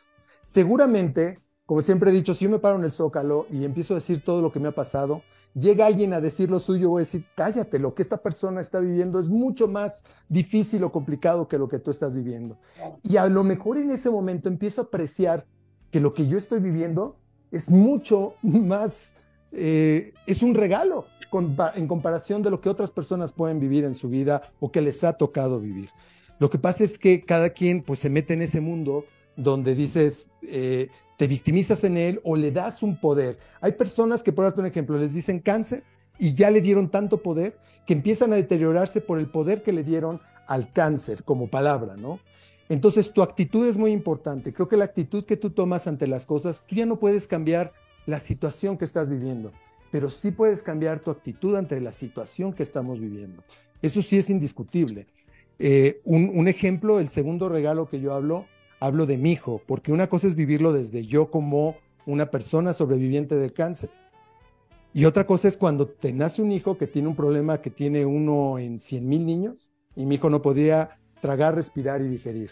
Seguramente, 0.45 1.41
como 1.67 1.83
siempre 1.83 2.11
he 2.11 2.15
dicho, 2.15 2.35
si 2.35 2.45
yo 2.45 2.51
me 2.51 2.61
paro 2.61 2.79
en 2.79 2.85
el 2.85 2.93
zócalo 2.93 3.47
y 3.51 3.65
empiezo 3.65 3.95
a 3.95 3.97
decir 3.97 4.23
todo 4.25 4.41
lo 4.41 4.53
que 4.53 4.61
me 4.61 4.69
ha 4.69 4.75
pasado, 4.75 5.23
llega 5.55 5.87
alguien 5.87 6.13
a 6.13 6.21
decir 6.21 6.51
lo 6.51 6.61
suyo, 6.61 6.91
voy 6.91 7.01
a 7.01 7.07
decir, 7.07 7.27
cállate, 7.35 7.79
lo 7.79 7.95
que 7.95 8.03
esta 8.03 8.23
persona 8.23 8.61
está 8.61 8.81
viviendo 8.81 9.19
es 9.19 9.29
mucho 9.29 9.67
más 9.67 10.05
difícil 10.29 10.85
o 10.85 10.93
complicado 10.93 11.49
que 11.49 11.59
lo 11.59 11.69
que 11.69 11.79
tú 11.79 11.91
estás 11.91 12.15
viviendo. 12.15 12.59
Y 13.03 13.17
a 13.17 13.27
lo 13.27 13.43
mejor 13.43 13.79
en 13.79 13.91
ese 13.91 14.11
momento 14.11 14.49
empiezo 14.49 14.81
a 14.81 14.85
apreciar 14.85 15.47
que 15.91 16.01
lo 16.01 16.15
que 16.15 16.27
yo 16.27 16.39
estoy 16.39 16.61
viviendo 16.61 17.17
es 17.51 17.71
mucho 17.71 18.35
más, 18.43 19.15
eh, 19.53 20.13
es 20.27 20.43
un 20.43 20.55
regalo 20.55 21.07
en 21.75 21.87
comparación 21.87 22.43
de 22.43 22.51
lo 22.51 22.61
que 22.61 22.69
otras 22.69 22.91
personas 22.91 23.33
pueden 23.33 23.61
vivir 23.61 23.85
en 23.85 23.95
su 23.95 24.09
vida 24.09 24.43
o 24.59 24.73
que 24.73 24.81
les 24.81 25.05
ha 25.05 25.13
tocado 25.13 25.61
vivir. 25.61 25.91
Lo 26.39 26.51
que 26.51 26.59
pasa 26.59 26.85
es 26.85 26.99
que 26.99 27.23
cada 27.25 27.51
quien 27.51 27.83
pues 27.83 27.99
se 28.01 28.11
mete 28.11 28.35
en 28.35 28.43
ese 28.43 28.61
mundo 28.61 29.05
donde 29.37 29.75
dices, 29.75 30.27
eh, 30.43 30.89
te 31.19 31.27
victimizas 31.27 31.85
en 31.85 31.97
él 31.97 32.21
o 32.25 32.35
le 32.35 32.51
das 32.51 32.83
un 32.83 32.99
poder. 32.99 33.39
Hay 33.61 33.73
personas 33.73 34.23
que, 34.23 34.33
por 34.33 34.45
darte 34.45 34.61
un 34.61 34.67
ejemplo, 34.67 34.99
les 34.99 35.15
dicen 35.15 35.39
cáncer 35.39 35.85
y 36.19 36.35
ya 36.35 36.51
le 36.51 36.61
dieron 36.61 36.91
tanto 36.91 37.23
poder 37.23 37.59
que 37.87 37.93
empiezan 37.93 38.33
a 38.33 38.37
deteriorarse 38.37 39.01
por 39.01 39.19
el 39.19 39.31
poder 39.31 39.63
que 39.63 39.73
le 39.73 39.85
dieron 39.85 40.21
al 40.47 40.73
cáncer 40.73 41.23
como 41.25 41.49
palabra, 41.49 41.97
¿no? 41.97 42.21
Entonces, 42.71 43.13
tu 43.13 43.21
actitud 43.21 43.67
es 43.67 43.77
muy 43.77 43.91
importante. 43.91 44.53
Creo 44.53 44.69
que 44.69 44.77
la 44.77 44.85
actitud 44.85 45.25
que 45.25 45.37
tú 45.37 45.51
tomas 45.51 45.89
ante 45.89 46.07
las 46.07 46.25
cosas, 46.25 46.63
tú 46.69 46.77
ya 46.77 46.87
no 46.87 47.01
puedes 47.01 47.27
cambiar 47.27 47.73
la 48.07 48.21
situación 48.21 48.79
que 48.79 48.85
estás 48.85 49.09
viviendo, 49.09 49.51
pero 49.91 50.09
sí 50.09 50.31
puedes 50.31 50.63
cambiar 50.63 51.01
tu 51.01 51.11
actitud 51.11 51.57
ante 51.57 51.81
la 51.81 51.91
situación 51.91 52.53
que 52.53 52.63
estamos 52.63 53.01
viviendo. 53.01 53.43
Eso 53.83 54.03
sí 54.03 54.19
es 54.19 54.31
indiscutible. 54.31 55.09
Eh, 55.59 56.01
un, 56.05 56.47
ejemplo, 56.47 57.01
el 57.01 57.09
segundo 57.09 57.49
regalo 57.49 57.89
que 57.89 58.01
yo 58.01 58.15
hablo, 58.15 58.47
hablo 58.79 59.05
de 59.05 59.17
mi 59.17 59.33
hijo, 59.33 59.61
porque 59.67 59.91
una 59.91 60.07
cosa 60.09 60.29
es 60.29 60.37
vivirlo 60.37 60.73
desde 60.73 61.05
yo 61.05 61.29
como 61.29 61.75
una 62.07 62.31
persona 62.31 62.73
sobreviviente 62.73 63.35
del 63.35 63.53
cáncer. 63.53 63.91
Y 64.95 65.07
otra 65.07 65.27
cosa 65.27 65.49
es 65.49 65.57
cuando 65.57 65.89
te 65.89 66.13
nace 66.13 66.41
un 66.41 66.53
hijo 66.53 66.79
que 66.79 66.87
tiene 66.87 67.09
un 67.09 67.17
problema 67.17 67.61
que 67.61 67.71
tiene 67.71 68.07
uno 68.07 68.61
en 68.61 68.79
100 68.79 69.09
mil 69.09 69.27
niños 69.27 69.71
y 69.97 70.07
mi 70.07 70.15
hijo 70.15 70.31
no 70.31 70.41
podía 70.41 71.00
tragar, 71.21 71.55
respirar 71.55 72.01
y 72.03 72.09
digerir. 72.09 72.51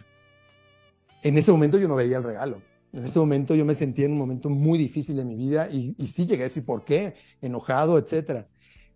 En 1.22 1.36
ese 1.36 1.50
momento 1.50 1.78
yo 1.78 1.88
no 1.88 1.96
veía 1.96 2.18
el 2.18 2.24
regalo. 2.24 2.62
En 2.92 3.04
ese 3.04 3.18
momento 3.18 3.54
yo 3.54 3.64
me 3.64 3.74
sentía 3.74 4.06
en 4.06 4.12
un 4.12 4.18
momento 4.18 4.48
muy 4.48 4.78
difícil 4.78 5.16
de 5.16 5.24
mi 5.24 5.36
vida 5.36 5.68
y, 5.70 5.94
sí 6.08 6.26
llegué 6.26 6.42
a 6.42 6.44
decir 6.44 6.64
por 6.64 6.84
qué, 6.84 7.14
enojado, 7.42 7.98
etcétera. 7.98 8.48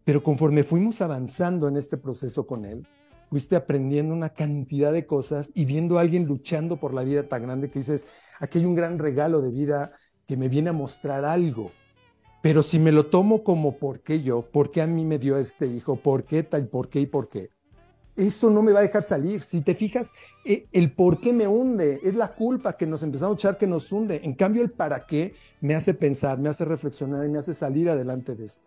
Pero 0.04 0.22
conforme 0.22 0.64
fuimos 0.64 1.02
avanzando 1.02 1.68
en 1.68 1.76
este 1.76 1.96
proceso 1.96 2.46
con 2.46 2.64
él, 2.64 2.86
fuiste 3.28 3.54
aprendiendo 3.54 4.14
una 4.14 4.30
cantidad 4.30 4.92
de 4.92 5.06
cosas 5.06 5.50
y 5.54 5.64
viendo 5.64 5.98
a 5.98 6.00
alguien 6.00 6.26
luchando 6.26 6.76
por 6.76 6.94
la 6.94 7.02
vida 7.02 7.24
tan 7.24 7.42
grande 7.42 7.70
que 7.70 7.80
dices, 7.80 8.06
aquí 8.40 8.58
hay 8.58 8.64
un 8.64 8.74
gran 8.74 8.98
regalo 8.98 9.40
de 9.40 9.50
vida 9.50 9.92
que 10.26 10.36
me 10.36 10.48
viene 10.48 10.70
a 10.70 10.74
mostrar 10.74 11.24
algo. 11.24 11.72
Pero 12.42 12.62
si 12.62 12.78
me 12.78 12.92
lo 12.92 13.06
tomo 13.06 13.44
como 13.44 13.78
por 13.78 14.00
qué 14.00 14.22
yo, 14.22 14.42
por 14.42 14.70
qué 14.70 14.82
a 14.82 14.86
mí 14.86 15.04
me 15.04 15.18
dio 15.18 15.38
este 15.38 15.66
hijo, 15.66 15.96
por 15.96 16.24
qué 16.24 16.42
tal, 16.42 16.66
por 16.68 16.88
qué 16.88 17.00
y 17.00 17.06
por 17.06 17.28
qué, 17.28 17.50
eso 18.16 18.50
no 18.50 18.62
me 18.62 18.72
va 18.72 18.80
a 18.80 18.82
dejar 18.82 19.02
salir. 19.02 19.40
Si 19.42 19.60
te 19.60 19.74
fijas, 19.74 20.12
eh, 20.44 20.66
el 20.72 20.92
por 20.92 21.20
qué 21.20 21.32
me 21.32 21.46
hunde, 21.46 22.00
es 22.02 22.14
la 22.14 22.34
culpa 22.34 22.76
que 22.76 22.86
nos 22.86 23.02
empezamos 23.02 23.34
a 23.34 23.38
echar 23.38 23.58
que 23.58 23.66
nos 23.66 23.90
hunde. 23.90 24.20
En 24.24 24.34
cambio, 24.34 24.62
el 24.62 24.70
para 24.70 25.06
qué 25.06 25.34
me 25.60 25.74
hace 25.74 25.94
pensar, 25.94 26.38
me 26.38 26.48
hace 26.48 26.64
reflexionar 26.64 27.24
y 27.24 27.30
me 27.30 27.38
hace 27.38 27.54
salir 27.54 27.88
adelante 27.88 28.34
de 28.34 28.46
esto. 28.46 28.62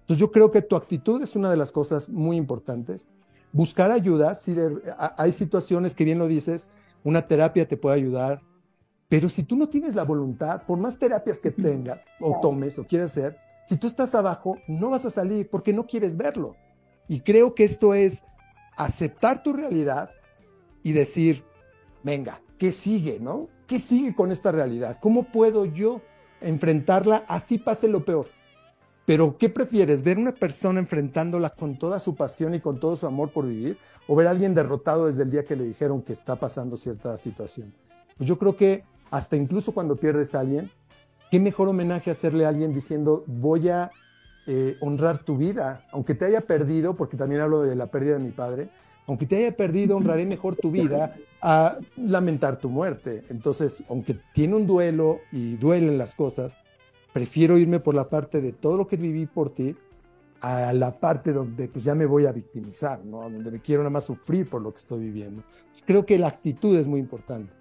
Entonces 0.00 0.20
yo 0.20 0.30
creo 0.30 0.50
que 0.50 0.62
tu 0.62 0.76
actitud 0.76 1.22
es 1.22 1.36
una 1.36 1.50
de 1.50 1.56
las 1.56 1.72
cosas 1.72 2.08
muy 2.08 2.36
importantes. 2.36 3.08
Buscar 3.52 3.90
ayuda, 3.90 4.34
si 4.34 4.54
hay 5.16 5.32
situaciones 5.32 5.94
que 5.94 6.04
bien 6.04 6.18
lo 6.18 6.28
dices, 6.28 6.70
una 7.02 7.26
terapia 7.26 7.66
te 7.66 7.76
puede 7.76 7.96
ayudar, 7.96 8.42
pero 9.08 9.28
si 9.28 9.42
tú 9.42 9.56
no 9.56 9.68
tienes 9.68 9.94
la 9.94 10.04
voluntad, 10.04 10.62
por 10.66 10.78
más 10.78 10.98
terapias 10.98 11.40
que 11.40 11.50
tengas 11.50 12.04
o 12.20 12.38
tomes 12.40 12.78
o 12.78 12.86
quieres 12.86 13.10
hacer, 13.10 13.36
si 13.66 13.76
tú 13.76 13.86
estás 13.86 14.14
abajo, 14.14 14.56
no 14.68 14.90
vas 14.90 15.04
a 15.04 15.10
salir 15.10 15.48
porque 15.48 15.72
no 15.72 15.86
quieres 15.86 16.16
verlo. 16.16 16.54
Y 17.08 17.20
creo 17.20 17.54
que 17.54 17.64
esto 17.64 17.94
es 17.94 18.24
aceptar 18.76 19.42
tu 19.42 19.52
realidad 19.52 20.10
y 20.82 20.92
decir, 20.92 21.44
venga, 22.02 22.40
¿qué 22.58 22.72
sigue, 22.72 23.18
no? 23.20 23.48
¿Qué 23.66 23.78
sigue 23.78 24.14
con 24.14 24.32
esta 24.32 24.52
realidad? 24.52 24.98
¿Cómo 25.00 25.24
puedo 25.24 25.64
yo 25.64 26.00
enfrentarla 26.40 27.24
así 27.28 27.58
pase 27.58 27.88
lo 27.88 28.04
peor? 28.04 28.28
Pero, 29.06 29.36
¿qué 29.38 29.48
prefieres? 29.48 30.02
¿Ver 30.04 30.18
una 30.18 30.32
persona 30.32 30.78
enfrentándola 30.78 31.50
con 31.50 31.78
toda 31.78 31.98
su 31.98 32.14
pasión 32.14 32.54
y 32.54 32.60
con 32.60 32.78
todo 32.78 32.96
su 32.96 33.06
amor 33.06 33.32
por 33.32 33.46
vivir? 33.46 33.76
¿O 34.06 34.14
ver 34.14 34.26
a 34.26 34.30
alguien 34.30 34.54
derrotado 34.54 35.06
desde 35.06 35.24
el 35.24 35.30
día 35.30 35.44
que 35.44 35.56
le 35.56 35.64
dijeron 35.64 36.02
que 36.02 36.12
está 36.12 36.36
pasando 36.36 36.76
cierta 36.76 37.16
situación? 37.16 37.74
Pues 38.16 38.28
yo 38.28 38.38
creo 38.38 38.56
que 38.56 38.84
hasta 39.10 39.36
incluso 39.36 39.72
cuando 39.72 39.96
pierdes 39.96 40.34
a 40.34 40.40
alguien, 40.40 40.70
qué 41.30 41.40
mejor 41.40 41.68
homenaje 41.68 42.10
hacerle 42.10 42.44
a 42.44 42.48
alguien 42.50 42.72
diciendo, 42.72 43.24
voy 43.26 43.68
a 43.68 43.90
eh, 44.46 44.76
honrar 44.80 45.22
tu 45.24 45.36
vida, 45.36 45.86
aunque 45.92 46.14
te 46.14 46.24
haya 46.24 46.40
perdido, 46.40 46.96
porque 46.96 47.16
también 47.16 47.40
hablo 47.40 47.62
de 47.62 47.76
la 47.76 47.86
pérdida 47.86 48.14
de 48.14 48.24
mi 48.24 48.30
padre, 48.30 48.70
aunque 49.06 49.26
te 49.26 49.36
haya 49.36 49.56
perdido, 49.56 49.96
honraré 49.96 50.24
mejor 50.24 50.56
tu 50.56 50.70
vida 50.70 51.16
a 51.42 51.78
lamentar 51.96 52.58
tu 52.58 52.68
muerte. 52.68 53.24
Entonces, 53.28 53.82
aunque 53.88 54.16
tiene 54.32 54.54
un 54.54 54.66
duelo 54.66 55.20
y 55.32 55.56
duelen 55.56 55.98
las 55.98 56.14
cosas, 56.14 56.56
prefiero 57.12 57.58
irme 57.58 57.80
por 57.80 57.94
la 57.94 58.08
parte 58.08 58.40
de 58.40 58.52
todo 58.52 58.76
lo 58.76 58.86
que 58.86 58.96
viví 58.96 59.26
por 59.26 59.50
ti 59.54 59.76
a 60.42 60.72
la 60.72 60.98
parte 60.98 61.32
donde 61.32 61.68
pues 61.68 61.84
ya 61.84 61.94
me 61.94 62.06
voy 62.06 62.26
a 62.26 62.32
victimizar, 62.32 63.04
¿no? 63.04 63.22
Donde 63.22 63.50
me 63.50 63.60
quiero 63.60 63.82
nada 63.82 63.90
más 63.90 64.04
sufrir 64.04 64.48
por 64.48 64.62
lo 64.62 64.72
que 64.72 64.78
estoy 64.78 65.00
viviendo. 65.00 65.42
Creo 65.84 66.06
que 66.06 66.18
la 66.18 66.28
actitud 66.28 66.76
es 66.78 66.86
muy 66.86 67.00
importante. 67.00 67.52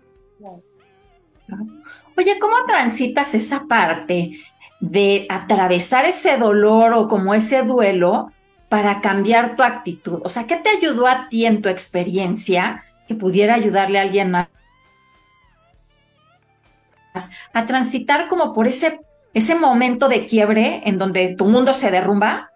Oye, 2.17 2.37
¿cómo 2.39 2.55
transitas 2.67 3.33
esa 3.35 3.65
parte 3.67 4.39
de 4.79 5.25
atravesar 5.29 6.05
ese 6.05 6.37
dolor 6.37 6.93
o 6.93 7.07
como 7.07 7.33
ese 7.33 7.63
duelo 7.63 8.31
para 8.69 9.01
cambiar 9.01 9.55
tu 9.55 9.63
actitud? 9.63 10.21
O 10.23 10.29
sea, 10.29 10.45
¿qué 10.47 10.55
te 10.55 10.69
ayudó 10.69 11.07
a 11.07 11.27
ti 11.29 11.45
en 11.45 11.61
tu 11.61 11.69
experiencia 11.69 12.83
que 13.07 13.15
pudiera 13.15 13.55
ayudarle 13.55 13.99
a 13.99 14.03
alguien 14.03 14.31
más 14.31 14.47
a 17.53 17.65
transitar 17.65 18.27
como 18.27 18.53
por 18.53 18.67
ese, 18.67 19.01
ese 19.33 19.55
momento 19.55 20.07
de 20.07 20.25
quiebre 20.25 20.81
en 20.85 20.97
donde 20.97 21.35
tu 21.35 21.45
mundo 21.45 21.73
se 21.73 21.91
derrumba 21.91 22.51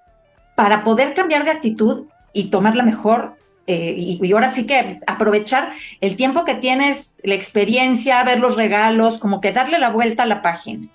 para 0.56 0.84
poder 0.84 1.14
cambiar 1.14 1.44
de 1.44 1.52
actitud 1.52 2.06
y 2.34 2.46
tomar 2.46 2.76
la 2.76 2.84
mejor 2.84 3.36
eh, 3.66 3.96
y, 3.98 4.32
ahora 4.34 4.50
sí 4.50 4.66
que 4.68 5.00
aprovechar 5.08 5.72
el 6.02 6.18
tiempo 6.18 6.44
que 6.44 6.56
tienes, 6.56 7.18
la 7.24 7.34
experiencia, 7.34 8.24
ver 8.24 8.40
los 8.40 8.58
regalos, 8.58 9.20
como 9.20 9.40
que 9.40 9.54
darle 9.54 9.80
la 9.80 9.90
vuelta 9.90 10.24
a 10.24 10.26
la 10.26 10.42
página. 10.42 10.90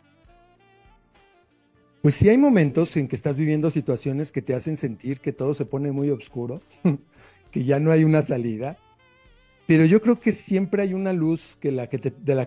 Pues 2.09 2.15
sí 2.15 2.31
hay 2.31 2.39
momentos 2.39 2.97
en 2.97 3.07
que 3.07 3.17
estás 3.17 3.37
viviendo 3.37 3.71
situaciones 3.71 4.33
que 4.33 4.41
te 4.41 4.55
hacen 4.55 4.79
sentir 4.79 5.21
que 5.21 5.35
todo 5.35 5.53
se 5.53 5.67
pone 5.67 5.93
muy 5.93 6.09
oscuro, 6.09 6.63
que 7.51 7.65
ya 7.65 7.81
no 7.81 7.91
hay 7.91 8.03
una 8.03 8.23
salida, 8.23 8.79
pero 9.67 9.85
yo 9.85 10.01
creo 10.01 10.19
que 10.19 10.33
siempre 10.33 10.81
hay 10.81 10.95
una 10.95 11.13
luz 11.13 11.59
de 11.61 11.71
la 11.71 11.87
que 11.87 11.99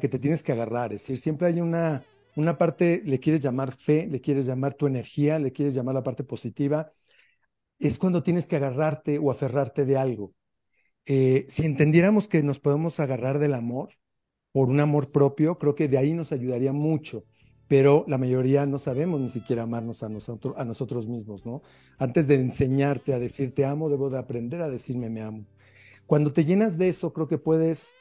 te 0.09 0.17
tienes 0.17 0.41
que 0.41 0.51
agarrar, 0.51 0.93
es 0.93 1.01
decir, 1.01 1.19
siempre 1.19 1.45
hay 1.45 1.61
una, 1.61 2.03
una 2.35 2.57
parte, 2.57 3.03
le 3.05 3.19
quieres 3.19 3.41
llamar 3.41 3.71
fe, 3.71 4.07
le 4.07 4.19
quieres 4.19 4.47
llamar 4.47 4.73
tu 4.73 4.87
energía, 4.87 5.37
le 5.37 5.51
quieres 5.51 5.75
llamar 5.75 5.93
la 5.93 6.03
parte 6.03 6.23
positiva, 6.23 6.91
es 7.77 7.99
cuando 7.99 8.23
tienes 8.23 8.47
que 8.47 8.55
agarrarte 8.55 9.19
o 9.19 9.29
aferrarte 9.29 9.85
de 9.85 9.95
algo. 9.95 10.33
Eh, 11.05 11.45
si 11.47 11.67
entendiéramos 11.67 12.27
que 12.27 12.41
nos 12.41 12.59
podemos 12.59 12.99
agarrar 12.99 13.37
del 13.37 13.53
amor, 13.53 13.89
por 14.51 14.69
un 14.69 14.79
amor 14.79 15.11
propio, 15.11 15.59
creo 15.59 15.75
que 15.75 15.87
de 15.87 15.99
ahí 15.99 16.13
nos 16.13 16.31
ayudaría 16.31 16.73
mucho 16.73 17.25
pero 17.71 18.03
la 18.09 18.17
mayoría 18.17 18.65
no 18.65 18.77
sabemos 18.79 19.21
ni 19.21 19.29
siquiera 19.29 19.63
amarnos 19.63 20.03
a 20.03 20.09
nosotros, 20.09 21.07
mismos, 21.07 21.45
¿no? 21.45 21.61
Antes 21.99 22.27
de 22.27 22.35
enseñarte 22.35 23.13
a 23.13 23.17
decir 23.17 23.55
te 23.55 23.63
amo, 23.63 23.89
debo 23.89 24.09
de 24.09 24.19
aprender 24.19 24.61
a 24.61 24.67
decirme 24.67 25.09
me 25.09 25.21
amo. 25.21 25.45
Cuando 26.05 26.33
te 26.33 26.43
llenas 26.43 26.77
de 26.77 26.89
eso, 26.89 27.13
creo 27.13 27.29
que 27.29 27.37
puedes 27.37 27.95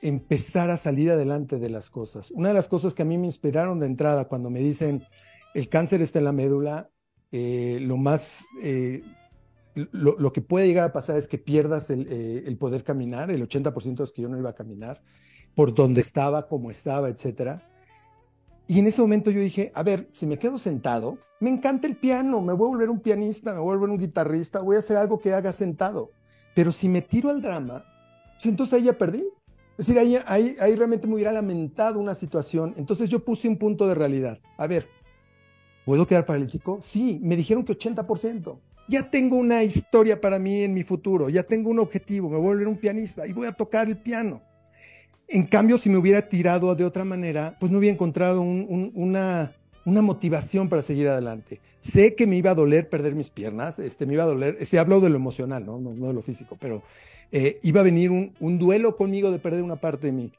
empezar 0.00 0.70
a 0.70 0.76
salir 0.76 1.08
adelante 1.08 1.60
de 1.60 1.70
las 1.70 1.88
cosas. 1.88 2.32
Una 2.32 2.48
de 2.48 2.54
las 2.54 2.66
cosas 2.66 2.94
que 2.94 3.02
a 3.02 3.04
mí 3.04 3.16
me 3.16 3.26
inspiraron 3.26 3.78
de 3.78 3.86
entrada 3.86 4.24
cuando 4.24 4.50
me 4.50 4.58
dicen 4.58 5.04
el 5.54 5.68
cáncer 5.68 6.02
está 6.02 6.18
en 6.18 6.24
la 6.24 6.32
médula, 6.32 6.90
eh, 7.30 7.78
lo 7.80 7.98
más, 7.98 8.44
eh, 8.60 9.04
lo, 9.76 10.32
que 10.32 10.40
puede 10.40 10.66
llegar 10.66 10.86
a 10.86 10.92
pasar 10.92 11.16
es 11.16 11.28
que 11.28 11.38
pierdas 11.38 11.90
el, 11.90 12.08
eh, 12.10 12.42
el 12.44 12.58
poder 12.58 12.82
caminar, 12.82 13.30
el 13.30 13.48
80% 13.48 14.02
es 14.02 14.10
que 14.10 14.22
yo 14.22 14.28
no 14.28 14.36
iba 14.36 14.50
a 14.50 14.56
caminar, 14.56 15.00
por 15.54 15.72
donde 15.72 16.00
estaba, 16.00 16.48
como 16.48 16.72
estaba, 16.72 17.08
etcétera 17.08 17.68
y 18.72 18.78
en 18.78 18.86
ese 18.86 19.02
momento 19.02 19.30
yo 19.30 19.38
dije, 19.38 19.70
a 19.74 19.82
ver, 19.82 20.08
si 20.14 20.24
me 20.24 20.38
quedo 20.38 20.58
sentado, 20.58 21.18
me 21.40 21.50
encanta 21.50 21.86
el 21.86 21.94
piano, 21.94 22.40
me 22.40 22.54
voy 22.54 22.68
a 22.68 22.70
volver 22.70 22.88
un 22.88 23.00
pianista, 23.00 23.52
me 23.52 23.58
voy 23.58 23.74
a 23.74 23.76
volver 23.76 23.90
un 23.90 23.98
guitarrista, 23.98 24.62
voy 24.62 24.76
a 24.76 24.78
hacer 24.78 24.96
algo 24.96 25.18
que 25.18 25.34
haga 25.34 25.52
sentado. 25.52 26.10
Pero 26.54 26.72
si 26.72 26.88
me 26.88 27.02
tiro 27.02 27.28
al 27.28 27.42
drama, 27.42 27.84
pues 28.32 28.46
entonces 28.46 28.72
ahí 28.72 28.84
ya 28.84 28.96
perdí. 28.96 29.24
Es 29.76 29.88
decir, 29.88 29.98
ahí, 29.98 30.16
ahí, 30.24 30.56
ahí 30.58 30.74
realmente 30.74 31.06
me 31.06 31.12
hubiera 31.12 31.32
lamentado 31.32 32.00
una 32.00 32.14
situación. 32.14 32.72
Entonces 32.78 33.10
yo 33.10 33.22
puse 33.22 33.46
un 33.46 33.58
punto 33.58 33.86
de 33.86 33.94
realidad. 33.94 34.38
A 34.56 34.66
ver, 34.66 34.88
¿puedo 35.84 36.06
quedar 36.06 36.24
paralítico? 36.24 36.80
Sí, 36.80 37.20
me 37.22 37.36
dijeron 37.36 37.66
que 37.66 37.76
80%. 37.78 38.58
Ya 38.88 39.10
tengo 39.10 39.36
una 39.36 39.62
historia 39.62 40.18
para 40.18 40.38
mí 40.38 40.62
en 40.62 40.72
mi 40.72 40.82
futuro, 40.82 41.28
ya 41.28 41.42
tengo 41.42 41.68
un 41.68 41.78
objetivo, 41.78 42.30
me 42.30 42.36
voy 42.36 42.46
a 42.46 42.48
volver 42.48 42.68
un 42.68 42.78
pianista 42.78 43.26
y 43.26 43.34
voy 43.34 43.48
a 43.48 43.52
tocar 43.52 43.86
el 43.86 43.98
piano. 43.98 44.40
En 45.34 45.46
cambio, 45.46 45.78
si 45.78 45.88
me 45.88 45.96
hubiera 45.96 46.28
tirado 46.28 46.74
de 46.74 46.84
otra 46.84 47.04
manera, 47.04 47.56
pues 47.58 47.72
no 47.72 47.78
hubiera 47.78 47.94
encontrado 47.94 48.42
una, 48.42 49.54
motivación 49.86 50.68
para 50.68 50.82
seguir 50.82 51.08
adelante. 51.08 51.58
Sé 51.80 52.14
que 52.14 52.26
me 52.26 52.36
iba 52.36 52.50
a 52.50 52.54
doler 52.54 52.90
perder 52.90 53.14
mis 53.14 53.30
piernas, 53.30 53.78
este, 53.78 54.04
me 54.04 54.12
iba 54.12 54.24
a 54.24 54.26
doler, 54.26 54.66
se 54.66 54.78
habló 54.78 55.00
de 55.00 55.08
lo 55.08 55.16
emocional, 55.16 55.64
no, 55.64 55.78
no, 55.78 56.08
de 56.08 56.12
lo 56.12 56.20
físico, 56.20 56.58
pero 56.60 56.82
eh, 57.30 57.58
iba 57.62 57.80
a 57.80 57.82
venir 57.82 58.10
un, 58.10 58.34
un, 58.40 58.58
duelo 58.58 58.94
conmigo 58.94 59.30
de 59.30 59.38
perder 59.38 59.64
una 59.64 59.76
parte 59.76 60.08
de 60.08 60.12
mí. 60.12 60.32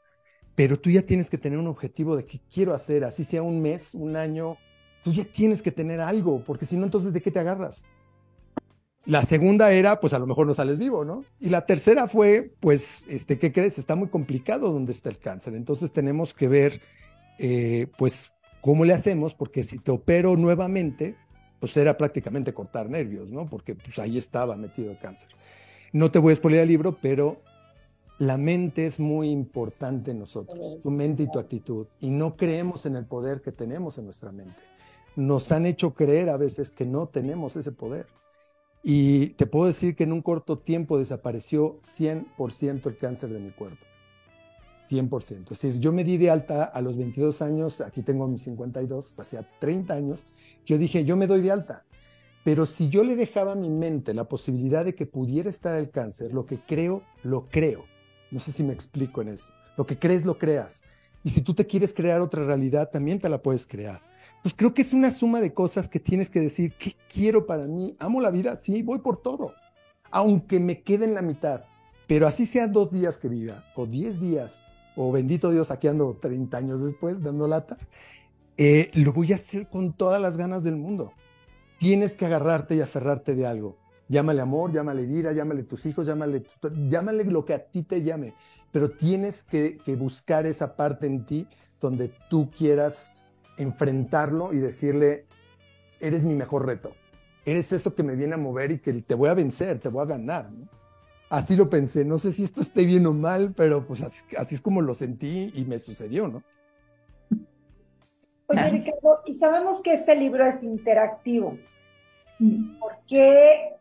Pero 0.54 0.78
tú 0.78 0.90
ya 0.90 1.02
tienes 1.02 1.28
que 1.28 1.38
tener 1.38 1.58
un 1.58 1.66
objetivo 1.66 2.16
de 2.16 2.24
qué 2.24 2.40
quiero 2.52 2.72
hacer, 2.72 3.02
así 3.02 3.24
sea 3.24 3.42
un 3.42 3.60
mes, 3.60 3.96
un 3.96 4.14
año, 4.14 4.58
tú 5.02 5.12
ya 5.12 5.24
tienes 5.24 5.60
que 5.60 5.72
tener 5.72 6.00
algo, 6.00 6.44
porque 6.44 6.66
si 6.66 6.76
no, 6.76 6.84
entonces, 6.84 7.12
¿de 7.12 7.20
qué 7.20 7.32
te 7.32 7.40
agarras? 7.40 7.82
La 9.06 9.22
segunda 9.22 9.72
era, 9.72 10.00
pues 10.00 10.14
a 10.14 10.18
lo 10.18 10.26
mejor 10.26 10.46
no 10.46 10.54
sales 10.54 10.78
vivo, 10.78 11.04
¿no? 11.04 11.24
Y 11.38 11.50
la 11.50 11.66
tercera 11.66 12.08
fue, 12.08 12.54
pues, 12.60 13.02
este, 13.08 13.38
¿qué 13.38 13.52
crees? 13.52 13.78
Está 13.78 13.96
muy 13.96 14.08
complicado 14.08 14.72
donde 14.72 14.92
está 14.92 15.10
el 15.10 15.18
cáncer. 15.18 15.54
Entonces 15.54 15.92
tenemos 15.92 16.32
que 16.32 16.48
ver, 16.48 16.80
eh, 17.38 17.88
pues, 17.98 18.32
cómo 18.62 18.86
le 18.86 18.94
hacemos, 18.94 19.34
porque 19.34 19.62
si 19.62 19.78
te 19.78 19.90
opero 19.90 20.36
nuevamente, 20.36 21.16
pues 21.60 21.76
era 21.76 21.96
prácticamente 21.96 22.54
cortar 22.54 22.88
nervios, 22.88 23.30
¿no? 23.30 23.46
Porque 23.46 23.74
pues 23.74 23.98
ahí 23.98 24.18
estaba 24.18 24.56
metido 24.56 24.90
el 24.90 24.98
cáncer. 24.98 25.28
No 25.92 26.10
te 26.10 26.18
voy 26.18 26.30
a 26.30 26.34
exponer 26.34 26.60
el 26.60 26.68
libro, 26.68 26.98
pero 27.00 27.42
la 28.18 28.36
mente 28.36 28.86
es 28.86 29.00
muy 29.00 29.30
importante 29.30 30.12
en 30.12 30.18
nosotros, 30.18 30.78
tu 30.82 30.90
mente 30.90 31.24
y 31.24 31.30
tu 31.30 31.38
actitud. 31.38 31.86
Y 32.00 32.10
no 32.10 32.36
creemos 32.36 32.86
en 32.86 32.96
el 32.96 33.04
poder 33.04 33.42
que 33.42 33.52
tenemos 33.52 33.98
en 33.98 34.04
nuestra 34.04 34.32
mente. 34.32 34.60
Nos 35.16 35.52
han 35.52 35.66
hecho 35.66 35.94
creer 35.94 36.28
a 36.30 36.36
veces 36.36 36.70
que 36.70 36.84
no 36.84 37.06
tenemos 37.06 37.56
ese 37.56 37.72
poder. 37.72 38.06
Y 38.86 39.28
te 39.30 39.46
puedo 39.46 39.64
decir 39.64 39.96
que 39.96 40.04
en 40.04 40.12
un 40.12 40.20
corto 40.20 40.58
tiempo 40.58 40.98
desapareció 40.98 41.80
100% 41.80 42.86
el 42.86 42.98
cáncer 42.98 43.30
de 43.30 43.40
mi 43.40 43.50
cuerpo. 43.50 43.82
100%. 44.90 45.52
Es 45.52 45.62
decir, 45.62 45.80
yo 45.80 45.90
me 45.90 46.04
di 46.04 46.18
de 46.18 46.30
alta 46.30 46.64
a 46.64 46.82
los 46.82 46.98
22 46.98 47.40
años, 47.40 47.80
aquí 47.80 48.02
tengo 48.02 48.28
mis 48.28 48.42
52, 48.42 49.14
hacía 49.16 49.48
30 49.58 49.94
años, 49.94 50.26
yo 50.66 50.76
dije, 50.76 51.06
yo 51.06 51.16
me 51.16 51.26
doy 51.26 51.40
de 51.40 51.50
alta. 51.50 51.86
Pero 52.44 52.66
si 52.66 52.90
yo 52.90 53.04
le 53.04 53.16
dejaba 53.16 53.52
a 53.52 53.56
mi 53.56 53.70
mente 53.70 54.12
la 54.12 54.24
posibilidad 54.24 54.84
de 54.84 54.94
que 54.94 55.06
pudiera 55.06 55.48
estar 55.48 55.74
el 55.76 55.88
cáncer, 55.88 56.34
lo 56.34 56.44
que 56.44 56.58
creo, 56.58 57.02
lo 57.22 57.48
creo. 57.48 57.86
No 58.30 58.38
sé 58.38 58.52
si 58.52 58.62
me 58.62 58.74
explico 58.74 59.22
en 59.22 59.28
eso. 59.28 59.50
Lo 59.78 59.86
que 59.86 59.98
crees, 59.98 60.26
lo 60.26 60.36
creas. 60.36 60.82
Y 61.22 61.30
si 61.30 61.40
tú 61.40 61.54
te 61.54 61.66
quieres 61.66 61.94
crear 61.94 62.20
otra 62.20 62.44
realidad, 62.44 62.90
también 62.90 63.18
te 63.18 63.30
la 63.30 63.42
puedes 63.42 63.66
crear 63.66 64.02
pues 64.44 64.52
creo 64.54 64.74
que 64.74 64.82
es 64.82 64.92
una 64.92 65.10
suma 65.10 65.40
de 65.40 65.54
cosas 65.54 65.88
que 65.88 65.98
tienes 65.98 66.28
que 66.28 66.38
decir, 66.38 66.74
¿qué 66.78 66.94
quiero 67.10 67.46
para 67.46 67.64
mí? 67.64 67.96
¿Amo 67.98 68.20
la 68.20 68.30
vida? 68.30 68.56
Sí, 68.56 68.82
voy 68.82 68.98
por 68.98 69.22
todo, 69.22 69.54
aunque 70.10 70.60
me 70.60 70.82
quede 70.82 71.06
en 71.06 71.14
la 71.14 71.22
mitad. 71.22 71.64
Pero 72.06 72.26
así 72.26 72.44
sean 72.44 72.70
dos 72.70 72.92
días 72.92 73.16
que 73.16 73.28
viva, 73.28 73.64
o 73.74 73.86
diez 73.86 74.20
días, 74.20 74.60
o 74.96 75.10
bendito 75.10 75.50
Dios, 75.50 75.70
aquí 75.70 75.88
ando 75.88 76.18
30 76.20 76.58
años 76.58 76.82
después 76.82 77.22
dando 77.22 77.48
lata, 77.48 77.78
eh, 78.58 78.90
lo 78.92 79.14
voy 79.14 79.32
a 79.32 79.36
hacer 79.36 79.66
con 79.70 79.94
todas 79.94 80.20
las 80.20 80.36
ganas 80.36 80.62
del 80.62 80.76
mundo. 80.76 81.14
Tienes 81.78 82.14
que 82.14 82.26
agarrarte 82.26 82.76
y 82.76 82.82
aferrarte 82.82 83.34
de 83.34 83.46
algo. 83.46 83.78
Llámale 84.10 84.42
amor, 84.42 84.74
llámale 84.74 85.06
vida, 85.06 85.32
llámale 85.32 85.62
tus 85.62 85.86
hijos, 85.86 86.06
llámale, 86.06 86.44
llámale 86.90 87.24
lo 87.24 87.46
que 87.46 87.54
a 87.54 87.64
ti 87.64 87.82
te 87.82 88.02
llame, 88.02 88.34
pero 88.70 88.90
tienes 88.90 89.42
que, 89.42 89.78
que 89.78 89.96
buscar 89.96 90.44
esa 90.44 90.76
parte 90.76 91.06
en 91.06 91.24
ti 91.24 91.46
donde 91.80 92.12
tú 92.28 92.50
quieras 92.50 93.13
enfrentarlo 93.56 94.52
y 94.52 94.58
decirle, 94.58 95.26
eres 96.00 96.24
mi 96.24 96.34
mejor 96.34 96.66
reto, 96.66 96.92
eres 97.44 97.72
eso 97.72 97.94
que 97.94 98.02
me 98.02 98.16
viene 98.16 98.34
a 98.34 98.38
mover 98.38 98.72
y 98.72 98.78
que 98.78 98.92
te 98.92 99.14
voy 99.14 99.28
a 99.28 99.34
vencer, 99.34 99.78
te 99.80 99.88
voy 99.88 100.02
a 100.02 100.06
ganar. 100.06 100.48
Así 101.30 101.56
lo 101.56 101.68
pensé, 101.68 102.04
no 102.04 102.18
sé 102.18 102.30
si 102.30 102.44
esto 102.44 102.60
esté 102.60 102.84
bien 102.84 103.06
o 103.06 103.12
mal, 103.12 103.54
pero 103.56 103.86
pues 103.86 104.02
así, 104.02 104.24
así 104.36 104.54
es 104.54 104.60
como 104.60 104.82
lo 104.82 104.94
sentí 104.94 105.52
y 105.54 105.64
me 105.64 105.80
sucedió, 105.80 106.28
¿no? 106.28 106.42
Oye, 108.46 108.70
Ricardo, 108.70 109.22
y 109.24 109.32
sabemos 109.32 109.82
que 109.82 109.94
este 109.94 110.14
libro 110.14 110.46
es 110.46 110.62
interactivo. 110.62 111.58
¿Por 112.78 112.92
qué? 113.08 113.74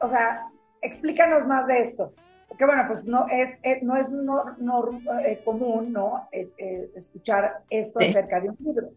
O 0.00 0.08
sea, 0.08 0.48
explícanos 0.82 1.46
más 1.46 1.66
de 1.66 1.80
esto. 1.80 2.12
Porque 2.48 2.64
bueno, 2.64 2.84
pues 2.86 3.04
no 3.04 3.26
es, 3.28 3.58
no 3.82 3.96
es 3.96 4.08
no, 4.08 5.20
eh, 5.20 5.40
común, 5.44 5.92
¿no? 5.92 6.28
Es, 6.32 6.52
eh, 6.58 6.90
escuchar 6.94 7.62
esto 7.70 7.98
acerca 7.98 8.40
de 8.40 8.50
un 8.50 8.56
libro. 8.60 8.90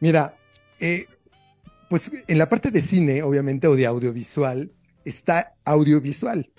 Mira, 0.00 0.34
eh, 0.80 1.06
pues 1.88 2.10
en 2.26 2.38
la 2.38 2.48
parte 2.48 2.70
de 2.70 2.80
cine, 2.80 3.22
obviamente, 3.22 3.66
o 3.66 3.76
de 3.76 3.86
audiovisual, 3.86 4.70
está 5.04 5.54
audiovisual. 5.64 6.50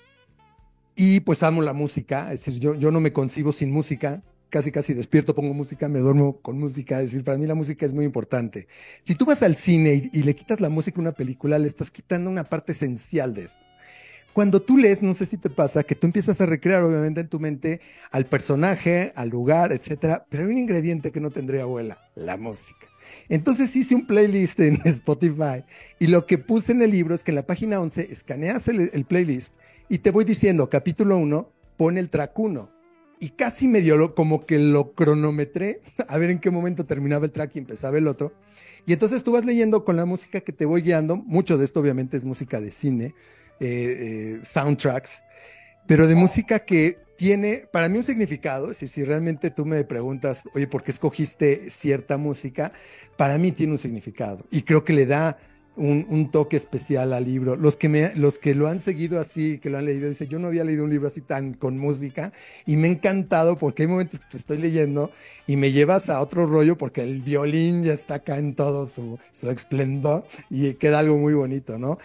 Y 0.96 1.20
pues 1.20 1.42
amo 1.42 1.60
la 1.60 1.72
música, 1.72 2.32
es 2.32 2.44
decir, 2.44 2.60
yo, 2.60 2.74
yo 2.74 2.92
no 2.92 3.00
me 3.00 3.12
concibo 3.12 3.50
sin 3.50 3.72
música, 3.72 4.22
casi 4.54 4.70
casi 4.70 4.94
despierto, 4.94 5.34
pongo 5.34 5.52
música, 5.52 5.88
me 5.88 5.98
duermo 5.98 6.40
con 6.40 6.56
música, 6.56 7.00
es 7.00 7.06
decir, 7.06 7.24
para 7.24 7.36
mí 7.36 7.44
la 7.44 7.56
música 7.56 7.84
es 7.84 7.92
muy 7.92 8.04
importante. 8.04 8.68
Si 9.00 9.16
tú 9.16 9.24
vas 9.24 9.42
al 9.42 9.56
cine 9.56 10.08
y, 10.12 10.22
le 10.22 10.36
quitas 10.36 10.60
la 10.60 10.68
música 10.68 10.98
a 10.98 11.00
una 11.00 11.10
película, 11.10 11.58
le 11.58 11.66
estás 11.66 11.90
quitando 11.90 12.30
una 12.30 12.44
parte 12.44 12.70
esencial 12.70 13.34
de 13.34 13.42
esto. 13.42 13.66
Cuando 14.34 14.60
tú 14.60 14.76
lees, 14.76 15.00
no 15.00 15.14
sé 15.14 15.26
si 15.26 15.38
te 15.38 15.48
pasa, 15.48 15.84
que 15.84 15.94
tú 15.94 16.08
empiezas 16.08 16.40
a 16.40 16.46
recrear 16.46 16.82
obviamente 16.82 17.20
en 17.20 17.28
tu 17.28 17.38
mente 17.38 17.80
al 18.10 18.26
personaje, 18.26 19.12
al 19.14 19.28
lugar, 19.28 19.72
etcétera, 19.72 20.26
pero 20.28 20.42
hay 20.42 20.50
un 20.50 20.58
ingrediente 20.58 21.12
que 21.12 21.20
no 21.20 21.30
tendría 21.30 21.62
abuela, 21.62 21.98
la 22.16 22.36
música. 22.36 22.88
Entonces 23.28 23.74
hice 23.76 23.94
un 23.94 24.08
playlist 24.08 24.58
en 24.58 24.80
Spotify 24.84 25.62
y 26.00 26.08
lo 26.08 26.26
que 26.26 26.38
puse 26.38 26.72
en 26.72 26.82
el 26.82 26.90
libro 26.90 27.14
es 27.14 27.22
que 27.22 27.30
en 27.30 27.36
la 27.36 27.46
página 27.46 27.80
11 27.80 28.08
escaneas 28.10 28.66
el, 28.66 28.90
el 28.92 29.04
playlist 29.04 29.54
y 29.88 29.98
te 29.98 30.10
voy 30.10 30.24
diciendo, 30.24 30.68
capítulo 30.68 31.16
1, 31.16 31.48
pone 31.76 32.00
el 32.00 32.10
track 32.10 32.36
1 32.36 32.74
y 33.20 33.30
casi 33.30 33.68
medio 33.68 34.16
como 34.16 34.46
que 34.46 34.58
lo 34.58 34.94
cronometré 34.94 35.80
a 36.08 36.18
ver 36.18 36.30
en 36.30 36.40
qué 36.40 36.50
momento 36.50 36.84
terminaba 36.86 37.24
el 37.24 37.30
track 37.30 37.54
y 37.54 37.60
empezaba 37.60 37.98
el 37.98 38.08
otro. 38.08 38.32
Y 38.84 38.92
entonces 38.92 39.24
tú 39.24 39.32
vas 39.32 39.44
leyendo 39.44 39.84
con 39.84 39.96
la 39.96 40.04
música 40.04 40.40
que 40.40 40.52
te 40.52 40.66
voy 40.66 40.82
guiando. 40.82 41.16
Mucho 41.16 41.56
de 41.56 41.64
esto 41.64 41.80
obviamente 41.80 42.16
es 42.16 42.24
música 42.24 42.60
de 42.60 42.70
cine, 42.70 43.14
eh, 43.60 44.38
eh, 44.38 44.40
soundtracks, 44.42 45.22
pero 45.86 46.06
de 46.06 46.14
música 46.14 46.58
que 46.60 46.98
tiene 47.16 47.66
para 47.72 47.88
mí 47.88 47.96
un 47.96 48.02
significado. 48.02 48.66
Es 48.70 48.80
decir, 48.80 48.88
si 48.88 49.04
realmente 49.04 49.50
tú 49.50 49.64
me 49.64 49.84
preguntas, 49.84 50.42
oye, 50.54 50.66
¿por 50.66 50.82
qué 50.82 50.90
escogiste 50.90 51.70
cierta 51.70 52.16
música? 52.16 52.72
Para 53.16 53.38
mí 53.38 53.52
tiene 53.52 53.72
un 53.72 53.78
significado 53.78 54.44
y 54.50 54.62
creo 54.62 54.84
que 54.84 54.92
le 54.92 55.06
da 55.06 55.38
un, 55.76 56.30
toque 56.30 56.56
especial 56.56 57.12
al 57.12 57.24
libro. 57.24 57.56
Los 57.56 57.76
que, 57.76 57.88
me, 57.88 58.14
los 58.14 58.38
que 58.38 58.54
lo 58.54 58.68
han 58.68 58.80
seguido 58.80 59.18
así, 59.18 59.58
que 59.58 59.70
lo 59.70 59.78
han 59.78 59.86
leído, 59.86 60.08
dicen, 60.08 60.28
yo 60.28 60.38
no 60.38 60.48
había 60.48 60.64
leído 60.64 60.84
un 60.84 60.90
libro 60.90 61.08
así 61.08 61.20
tan 61.20 61.54
con 61.54 61.78
música 61.78 62.32
y 62.66 62.76
me 62.76 62.88
ha 62.88 62.90
encantado 62.92 63.56
porque 63.56 63.82
hay 63.82 63.88
momentos 63.88 64.20
que 64.20 64.32
te 64.32 64.36
estoy 64.36 64.58
leyendo 64.58 65.10
y 65.46 65.56
me 65.56 65.72
llevas 65.72 66.10
a 66.10 66.20
otro 66.20 66.46
rollo 66.46 66.78
porque 66.78 67.02
el 67.02 67.22
violín 67.22 67.84
ya 67.84 67.92
está 67.92 68.14
acá 68.14 68.38
en 68.38 68.54
todo 68.54 68.86
su, 68.86 69.18
su 69.32 69.50
esplendor 69.50 70.24
y 70.50 70.74
queda 70.74 71.00
algo 71.00 71.16
muy 71.18 71.34
bonito, 71.34 71.78
¿no? 71.78 71.98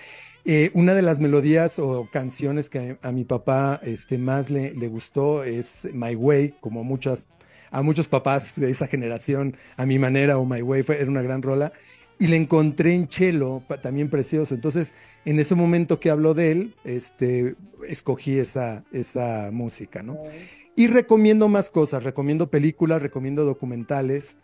Eh, 0.52 0.72
una 0.74 0.96
de 0.96 1.04
las 1.04 1.20
melodías 1.20 1.78
o 1.78 2.10
canciones 2.12 2.72
que 2.72 2.98
a, 3.04 3.12
mi 3.12 3.24
papá 3.24 3.80
este, 3.84 4.18
más 4.18 4.50
le, 4.50 4.74
le, 4.74 4.88
gustó 4.88 5.44
es 5.44 5.88
My 5.94 6.16
Way, 6.16 6.56
como 6.60 6.84
muchas, 6.84 7.28
a 7.70 7.84
muchos 7.84 8.08
papás 8.08 8.56
de 8.56 8.72
esa 8.72 8.88
generación, 8.88 9.56
a 9.78 9.86
mi 9.86 10.00
manera 10.00 10.40
o 10.40 10.46
My 10.46 10.64
Way 10.64 10.82
fue, 10.82 11.00
era 11.00 11.12
una 11.12 11.22
gran 11.22 11.44
rola 11.44 11.72
y 12.18 12.26
le 12.26 12.36
encontré 12.36 12.96
en 12.96 13.08
Chelo, 13.08 13.62
también 13.84 14.10
precioso. 14.10 14.56
Entonces, 14.56 14.96
en 15.24 15.40
ese 15.40 15.54
momento 15.54 16.00
que 16.00 16.10
habló 16.10 16.34
de 16.34 16.52
él, 16.52 16.76
este, 16.84 17.54
escogí 17.88 18.40
esa, 18.40 18.84
esa 18.92 19.52
música, 19.54 20.02
¿no? 20.02 20.18
Y 20.76 20.88
recomiendo 20.88 21.48
más 21.48 21.70
cosas, 21.70 22.04
recomiendo 22.04 22.50
películas, 22.50 23.04
recomiendo 23.04 23.46
documentales, 23.46 24.40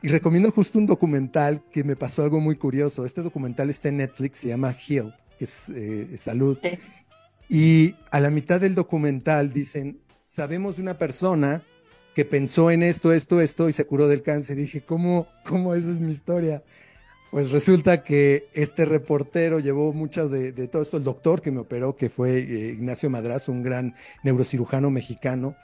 y 0.00 0.08
recomiendo 0.08 0.50
justo 0.50 0.78
un 0.78 0.86
documental 0.86 1.62
que 1.70 1.84
me 1.84 1.96
pasó 1.96 2.22
algo 2.22 2.40
muy 2.40 2.56
curioso. 2.56 3.04
Este 3.04 3.20
documental 3.20 3.68
está 3.68 3.90
en 3.90 3.98
Netflix, 3.98 4.38
se 4.38 4.48
llama 4.48 4.74
Heal, 4.88 5.14
que 5.40 5.46
es 5.46 5.70
eh, 5.70 6.18
salud. 6.18 6.58
Y 7.48 7.94
a 8.10 8.20
la 8.20 8.28
mitad 8.28 8.60
del 8.60 8.74
documental 8.74 9.54
dicen, 9.54 9.98
sabemos 10.22 10.76
de 10.76 10.82
una 10.82 10.98
persona 10.98 11.62
que 12.14 12.26
pensó 12.26 12.70
en 12.70 12.82
esto, 12.82 13.10
esto, 13.14 13.40
esto 13.40 13.70
y 13.70 13.72
se 13.72 13.86
curó 13.86 14.06
del 14.06 14.22
cáncer. 14.22 14.58
Y 14.58 14.62
dije, 14.62 14.82
¿cómo, 14.82 15.26
cómo 15.46 15.74
esa 15.74 15.90
es 15.90 15.98
mi 15.98 16.12
historia? 16.12 16.62
Pues 17.30 17.52
resulta 17.52 18.04
que 18.04 18.48
este 18.52 18.84
reportero 18.84 19.60
llevó 19.60 19.94
muchas 19.94 20.30
de, 20.30 20.52
todo 20.68 20.82
esto, 20.82 20.98
el 20.98 21.04
doctor 21.04 21.40
que 21.40 21.50
me 21.50 21.60
operó, 21.60 21.96
que 21.96 22.10
fue 22.10 22.36
eh, 22.36 22.72
Ignacio 22.74 23.08
Madrazo, 23.08 23.50
un 23.50 23.62
gran 23.62 23.94
neurocirujano 24.22 24.90
mexicano, 24.90 25.56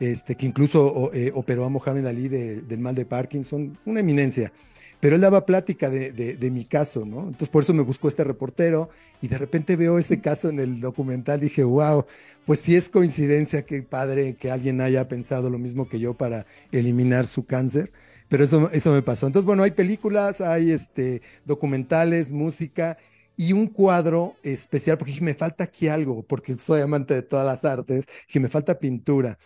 este, 0.00 0.36
que 0.36 0.46
incluso 0.46 1.10
eh, 1.12 1.32
operó 1.34 1.66
a 1.66 1.68
Mohamed 1.68 2.06
Ali 2.06 2.28
del 2.28 2.78
mal 2.78 2.94
de 2.94 3.04
Parkinson, 3.04 3.76
una 3.84 4.00
eminencia. 4.00 4.52
Pero 5.00 5.14
él 5.14 5.20
daba 5.20 5.46
plática 5.46 5.90
de, 5.90 6.12
de, 6.12 6.50
mi 6.50 6.64
caso, 6.64 7.04
¿no? 7.06 7.20
Entonces 7.20 7.48
por 7.48 7.62
eso 7.62 7.72
me 7.72 7.82
buscó 7.82 8.08
este 8.08 8.24
reportero 8.24 8.90
y 9.22 9.28
de 9.28 9.38
repente 9.38 9.76
veo 9.76 9.98
ese 9.98 10.20
caso 10.20 10.48
en 10.48 10.58
el 10.58 10.80
documental, 10.80 11.40
dije, 11.40 11.62
wow, 11.62 12.04
pues 12.44 12.60
sí 12.60 12.74
es 12.74 12.88
coincidencia, 12.88 13.62
qué 13.62 13.82
padre 13.82 14.34
que 14.34 14.50
alguien 14.50 14.80
haya 14.80 15.06
pensado 15.08 15.50
lo 15.50 15.58
mismo 15.58 15.88
que 15.88 16.00
yo 16.00 16.14
para 16.14 16.46
eliminar 16.72 17.26
su 17.26 17.46
cáncer 17.46 17.92
pero 18.28 18.44
eso, 18.44 18.70
eso 18.72 18.92
me 18.92 19.02
pasó. 19.02 19.26
Entonces, 19.26 19.46
bueno, 19.46 19.62
hay 19.62 19.72
películas, 19.72 20.40
hay 20.40 20.70
este, 20.70 21.22
documentales, 21.44 22.32
música 22.32 22.98
y 23.36 23.52
un 23.52 23.68
cuadro 23.68 24.36
especial, 24.42 24.98
porque 24.98 25.12
dije, 25.12 25.24
me 25.24 25.34
falta 25.34 25.64
aquí 25.64 25.88
algo, 25.88 26.22
porque 26.22 26.58
soy 26.58 26.80
amante 26.82 27.14
de 27.14 27.22
todas 27.22 27.46
las 27.46 27.64
artes, 27.64 28.06
que 28.28 28.40
me 28.40 28.48
falta 28.48 28.78
pintura. 28.78 29.38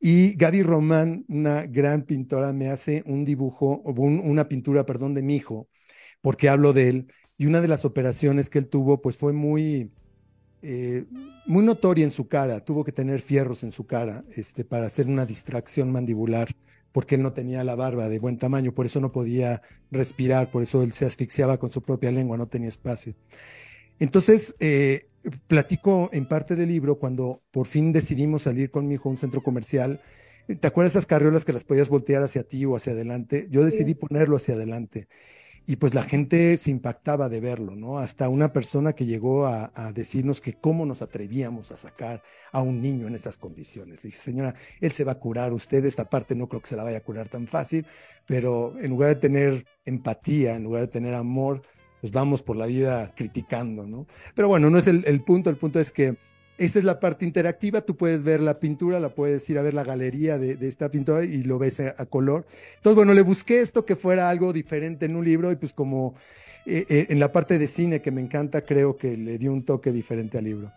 Y 0.00 0.34
Gaby 0.36 0.62
Román, 0.62 1.24
una 1.28 1.66
gran 1.66 2.02
pintora, 2.02 2.52
me 2.52 2.68
hace 2.68 3.02
un 3.06 3.24
dibujo, 3.24 3.80
una 3.84 4.48
pintura, 4.48 4.84
perdón, 4.84 5.14
de 5.14 5.22
mi 5.22 5.36
hijo, 5.36 5.68
porque 6.20 6.48
hablo 6.48 6.72
de 6.72 6.88
él. 6.88 7.12
Y 7.38 7.46
una 7.46 7.60
de 7.60 7.68
las 7.68 7.84
operaciones 7.84 8.50
que 8.50 8.58
él 8.58 8.68
tuvo, 8.68 9.00
pues 9.00 9.16
fue 9.16 9.32
muy, 9.32 9.92
eh, 10.62 11.04
muy 11.46 11.64
notoria 11.64 12.04
en 12.04 12.10
su 12.10 12.28
cara. 12.28 12.60
Tuvo 12.64 12.84
que 12.84 12.92
tener 12.92 13.20
fierros 13.20 13.64
en 13.64 13.72
su 13.72 13.86
cara 13.86 14.24
este, 14.36 14.64
para 14.64 14.86
hacer 14.86 15.06
una 15.06 15.26
distracción 15.26 15.90
mandibular 15.90 16.48
porque 16.94 17.16
él 17.16 17.22
no 17.22 17.32
tenía 17.32 17.64
la 17.64 17.74
barba 17.74 18.08
de 18.08 18.20
buen 18.20 18.38
tamaño, 18.38 18.72
por 18.72 18.86
eso 18.86 19.00
no 19.00 19.10
podía 19.10 19.62
respirar, 19.90 20.52
por 20.52 20.62
eso 20.62 20.80
él 20.84 20.92
se 20.92 21.04
asfixiaba 21.04 21.58
con 21.58 21.72
su 21.72 21.82
propia 21.82 22.12
lengua, 22.12 22.36
no 22.36 22.46
tenía 22.46 22.68
espacio. 22.68 23.16
Entonces, 23.98 24.54
eh, 24.60 25.08
platico 25.46 26.10
en 26.12 26.26
parte 26.26 26.56
del 26.56 26.68
libro 26.68 26.98
cuando 26.98 27.42
por 27.50 27.66
fin 27.66 27.92
decidimos 27.92 28.42
salir 28.42 28.70
con 28.70 28.86
mi 28.86 28.94
hijo 28.94 29.08
a 29.08 29.12
un 29.12 29.18
centro 29.18 29.42
comercial. 29.42 30.00
¿Te 30.46 30.66
acuerdas 30.66 30.92
esas 30.92 31.06
carriolas 31.06 31.44
que 31.44 31.52
las 31.52 31.64
podías 31.64 31.88
voltear 31.88 32.22
hacia 32.22 32.42
ti 32.42 32.64
o 32.64 32.76
hacia 32.76 32.92
adelante? 32.92 33.48
Yo 33.50 33.64
decidí 33.64 33.94
ponerlo 33.94 34.36
hacia 34.36 34.54
adelante 34.54 35.08
y 35.66 35.76
pues 35.76 35.94
la 35.94 36.02
gente 36.02 36.56
se 36.58 36.70
impactaba 36.70 37.28
de 37.28 37.40
verlo, 37.40 37.74
¿no? 37.74 37.98
Hasta 37.98 38.28
una 38.28 38.52
persona 38.52 38.92
que 38.92 39.06
llegó 39.06 39.46
a, 39.46 39.70
decirnos 39.94 40.40
que 40.40 40.52
cómo 40.54 40.84
nos 40.84 41.00
atrevíamos 41.00 41.72
a 41.72 41.76
sacar 41.76 42.22
a 42.52 42.60
un 42.60 42.82
niño 42.82 43.06
en 43.06 43.14
esas 43.14 43.38
condiciones. 43.38 44.04
Le 44.04 44.10
dije, 44.10 44.18
señora, 44.18 44.54
él 44.80 44.92
se 44.92 45.04
va 45.04 45.12
a 45.12 45.18
curar, 45.18 45.52
usted 45.52 45.84
esta 45.84 46.04
parte 46.04 46.34
no 46.34 46.48
creo 46.48 46.60
que 46.60 46.68
se 46.68 46.76
la 46.76 46.84
vaya 46.84 46.98
a 46.98 47.02
curar 47.02 47.28
tan 47.28 47.46
fácil, 47.46 47.86
pero 48.26 48.78
en 48.78 48.90
lugar 48.90 49.10
de 49.10 49.16
tener 49.16 49.66
empatía, 49.86 50.54
en 50.54 50.64
lugar 50.64 50.82
de 50.82 50.88
tener 50.88 51.14
amor, 51.14 51.62
pues 52.04 52.12
vamos 52.12 52.42
por 52.42 52.54
la 52.54 52.66
vida 52.66 53.14
criticando, 53.16 53.86
¿no? 53.86 54.06
Pero 54.34 54.46
bueno, 54.46 54.68
no 54.68 54.76
es 54.76 54.86
el, 54.88 55.04
el 55.06 55.22
punto, 55.22 55.48
el 55.48 55.56
punto 55.56 55.80
es 55.80 55.90
que 55.90 56.18
esa 56.58 56.78
es 56.78 56.84
la 56.84 57.00
parte 57.00 57.24
interactiva, 57.24 57.80
tú 57.80 57.96
puedes 57.96 58.24
ver 58.24 58.42
la 58.42 58.60
pintura, 58.60 59.00
la 59.00 59.14
puedes 59.14 59.48
ir 59.48 59.56
a 59.56 59.62
ver 59.62 59.72
la 59.72 59.84
galería 59.84 60.36
de, 60.36 60.58
esta 60.68 60.90
pintura 60.90 61.24
y 61.24 61.44
lo 61.44 61.58
ves 61.58 61.80
a, 61.80 62.04
color. 62.04 62.44
Entonces, 62.76 62.94
bueno, 62.94 63.14
le 63.14 63.22
busqué 63.22 63.62
esto 63.62 63.86
que 63.86 63.96
fuera 63.96 64.28
algo 64.28 64.52
diferente 64.52 65.06
en 65.06 65.16
un 65.16 65.24
libro 65.24 65.50
y 65.50 65.56
pues 65.56 65.72
como 65.72 66.12
eh, 66.66 66.84
eh, 66.90 67.06
en 67.08 67.18
la 67.18 67.32
parte 67.32 67.58
de 67.58 67.68
cine 67.68 68.02
que 68.02 68.10
me 68.10 68.20
encanta, 68.20 68.66
creo 68.66 68.98
que 68.98 69.16
le 69.16 69.38
dio 69.38 69.50
un 69.50 69.64
toque 69.64 69.90
diferente 69.90 70.36
al 70.36 70.44
libro. 70.44 70.70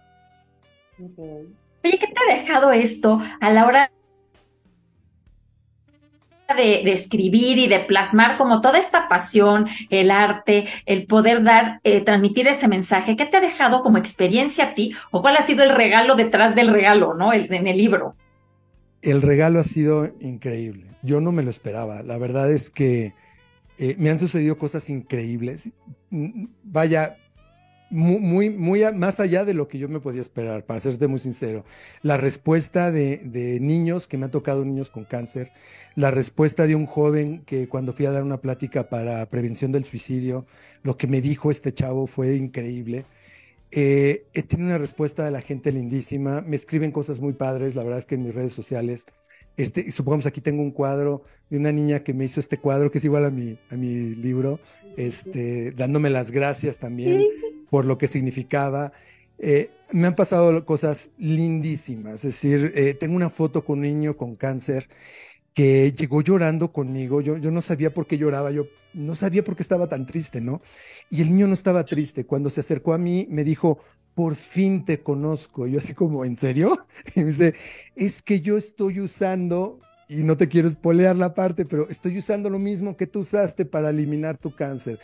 Oye, 0.98 2.00
¿qué 2.00 2.08
te 2.08 2.32
ha 2.32 2.38
dejado 2.38 2.72
esto 2.72 3.22
a 3.42 3.50
la 3.50 3.66
hora 3.66 3.92
de, 6.56 6.92
escribir 6.92 7.58
y 7.58 7.68
de 7.68 7.80
plasmar 7.80 8.38
como 8.38 8.62
toda 8.62 8.80
esta 8.80 9.08
pasión, 9.08 9.68
el 9.90 10.12
arte, 10.12 10.68
el 10.86 11.06
poder 11.06 11.44
dar, 11.44 11.80
eh, 11.84 12.02
transmitir 12.02 12.48
ese 12.48 12.68
mensaje, 12.68 13.16
¿qué 13.16 13.26
te 13.26 13.38
ha 13.38 13.42
dejado 13.42 13.84
como 13.84 13.98
experiencia 13.98 14.66
a 14.66 14.76
ti? 14.76 14.96
¿O 15.12 15.22
cuál 15.22 15.38
ha 15.38 15.42
sido 15.42 15.64
el 15.64 15.76
regalo 15.76 16.16
detrás 16.16 16.56
del 16.56 16.70
regalo, 16.70 17.14
¿no? 17.14 17.34
en 17.34 17.68
el 17.68 17.78
libro. 17.78 18.16
El 19.02 19.22
regalo 19.22 19.60
ha 19.60 19.64
sido 19.64 20.10
increíble. 20.20 20.88
Yo 21.02 21.22
no 21.22 21.32
me 21.32 21.44
lo 21.44 21.50
esperaba. 21.50 22.04
La 22.04 22.18
verdad 22.18 22.52
es 22.52 22.70
que 22.70 23.14
eh, 23.78 23.96
me 24.00 24.10
han 24.10 24.20
sucedido 24.20 24.58
cosas 24.58 24.90
increíbles. 24.90 25.70
Vaya, 26.64 27.18
muy, 27.90 28.50
muy, 28.50 28.84
más 28.94 29.20
allá 29.20 29.46
de 29.46 29.54
lo 29.54 29.68
que 29.68 29.78
yo 29.78 29.88
me 29.88 30.00
podía 30.00 30.22
esperar, 30.22 30.66
para 30.66 30.80
serte 30.80 31.08
muy 31.08 31.20
sincero. 31.20 31.64
La 32.02 32.18
respuesta 32.18 32.92
de, 32.92 33.18
de, 33.18 33.60
niños, 33.60 34.08
que 34.08 34.18
me 34.18 34.26
han 34.26 34.32
tocado 34.32 34.66
niños 34.66 34.90
con 34.90 35.06
cáncer, 35.06 35.52
la 35.96 36.12
respuesta 36.12 36.68
de 36.68 36.76
un 36.76 36.86
joven 36.86 37.44
que 37.46 37.68
cuando 37.68 37.94
fui 37.94 38.06
a 38.06 38.12
dar 38.12 38.24
una 38.24 38.42
plática 38.42 38.90
para 38.90 39.26
prevención 39.30 39.72
del 39.72 39.86
suicidio, 39.86 40.46
lo 40.84 40.98
que 40.98 41.08
me 41.08 41.22
dijo 41.22 41.50
este 41.50 41.74
chavo 41.74 42.08
fue 42.08 42.36
increíble. 42.36 43.06
Eh, 43.72 44.26
he 44.34 44.44
tenido 44.44 44.70
una 44.70 44.78
respuesta 44.78 45.26
de 45.26 45.32
la 45.32 45.42
gente 45.42 45.72
lindísima, 45.72 46.42
me 46.42 46.56
escriben 46.56 46.92
cosas 46.92 47.20
muy 47.20 47.34
padres, 47.34 47.76
la 47.76 47.84
verdad 47.84 48.00
es 48.00 48.06
que 48.06 48.16
en 48.16 48.24
mis 48.24 48.34
redes 48.34 48.54
sociales, 48.54 49.06
este, 49.58 49.92
supongamos 49.92 50.26
aquí 50.26 50.40
tengo 50.40 50.62
un 50.62 50.72
cuadro 50.72 51.24
de 51.50 51.58
una 51.58 51.72
niña 51.72 52.04
que 52.04 52.14
me 52.14 52.26
hizo 52.26 52.40
este 52.40 52.58
cuadro, 52.58 52.92
que 52.92 53.00
es 53.00 53.06
igual 53.06 53.26
a 53.26 53.32
mi, 53.32 53.58
a 53.70 53.76
mi 53.76 54.14
libro, 54.16 54.60
este, 54.98 55.72
dándome 55.72 56.10
las 56.10 56.32
gracias 56.32 56.80
también 56.80 57.26
por 57.70 57.86
lo 57.86 57.98
que 57.98 58.08
significaba. 58.08 58.92
Eh, 59.40 59.70
me 59.92 60.08
han 60.08 60.16
pasado 60.16 60.66
cosas 60.66 61.12
lindísimas, 61.18 62.16
es 62.16 62.22
decir, 62.24 62.74
eh, 62.76 62.94
tengo 62.96 63.16
una 63.16 63.30
foto 63.30 63.64
con 63.64 63.80
un 63.80 63.86
niño 63.86 64.18
con 64.18 64.36
cáncer 64.36 64.90
que 65.54 65.94
llegó 65.94 66.22
llorando 66.22 66.72
conmigo, 66.72 67.22
yo, 67.22 67.38
yo 67.38 67.52
no 67.52 67.62
sabía 67.62 67.94
por 67.94 68.08
qué 68.08 68.18
lloraba, 68.18 68.52
yo 68.52 68.66
no 68.94 69.16
sabía 69.16 69.44
por 69.44 69.56
qué 69.56 69.64
estaba 69.64 69.88
tan 69.88 70.06
triste, 70.06 70.42
¿no? 70.42 70.62
Y 71.10 71.22
el 71.22 71.30
niño 71.30 71.48
no 71.48 71.54
estaba 71.54 71.84
triste, 71.86 72.26
cuando 72.26 72.50
se 72.50 72.62
acercó 72.62 72.94
a 72.94 72.98
mí 72.98 73.28
me 73.30 73.44
dijo, 73.44 73.80
por 74.14 74.36
fin 74.36 74.84
te 74.84 75.02
conozco, 75.02 75.68
yo 75.68 75.80
así 75.80 75.94
como, 75.94 76.26
¿en 76.26 76.38
serio? 76.38 76.88
Y 77.16 77.20
me 77.22 77.28
dice, 77.28 77.54
es 77.96 78.24
que 78.24 78.42
yo 78.42 78.58
estoy 78.58 79.00
usando 79.00 79.80
y 80.08 80.24
no 80.24 80.38
te 80.38 80.48
quiero 80.48 80.68
espolear 80.68 81.16
la 81.16 81.34
parte, 81.34 81.66
pero 81.66 81.88
estoy 81.90 82.18
usando 82.18 82.50
lo 82.50 82.60
mismo 82.60 82.98
que 82.98 83.08
tú 83.08 83.20
usaste 83.20 83.66
para 83.66 83.90
eliminar 83.90 84.38
tu 84.38 84.56
cáncer. 84.56 85.00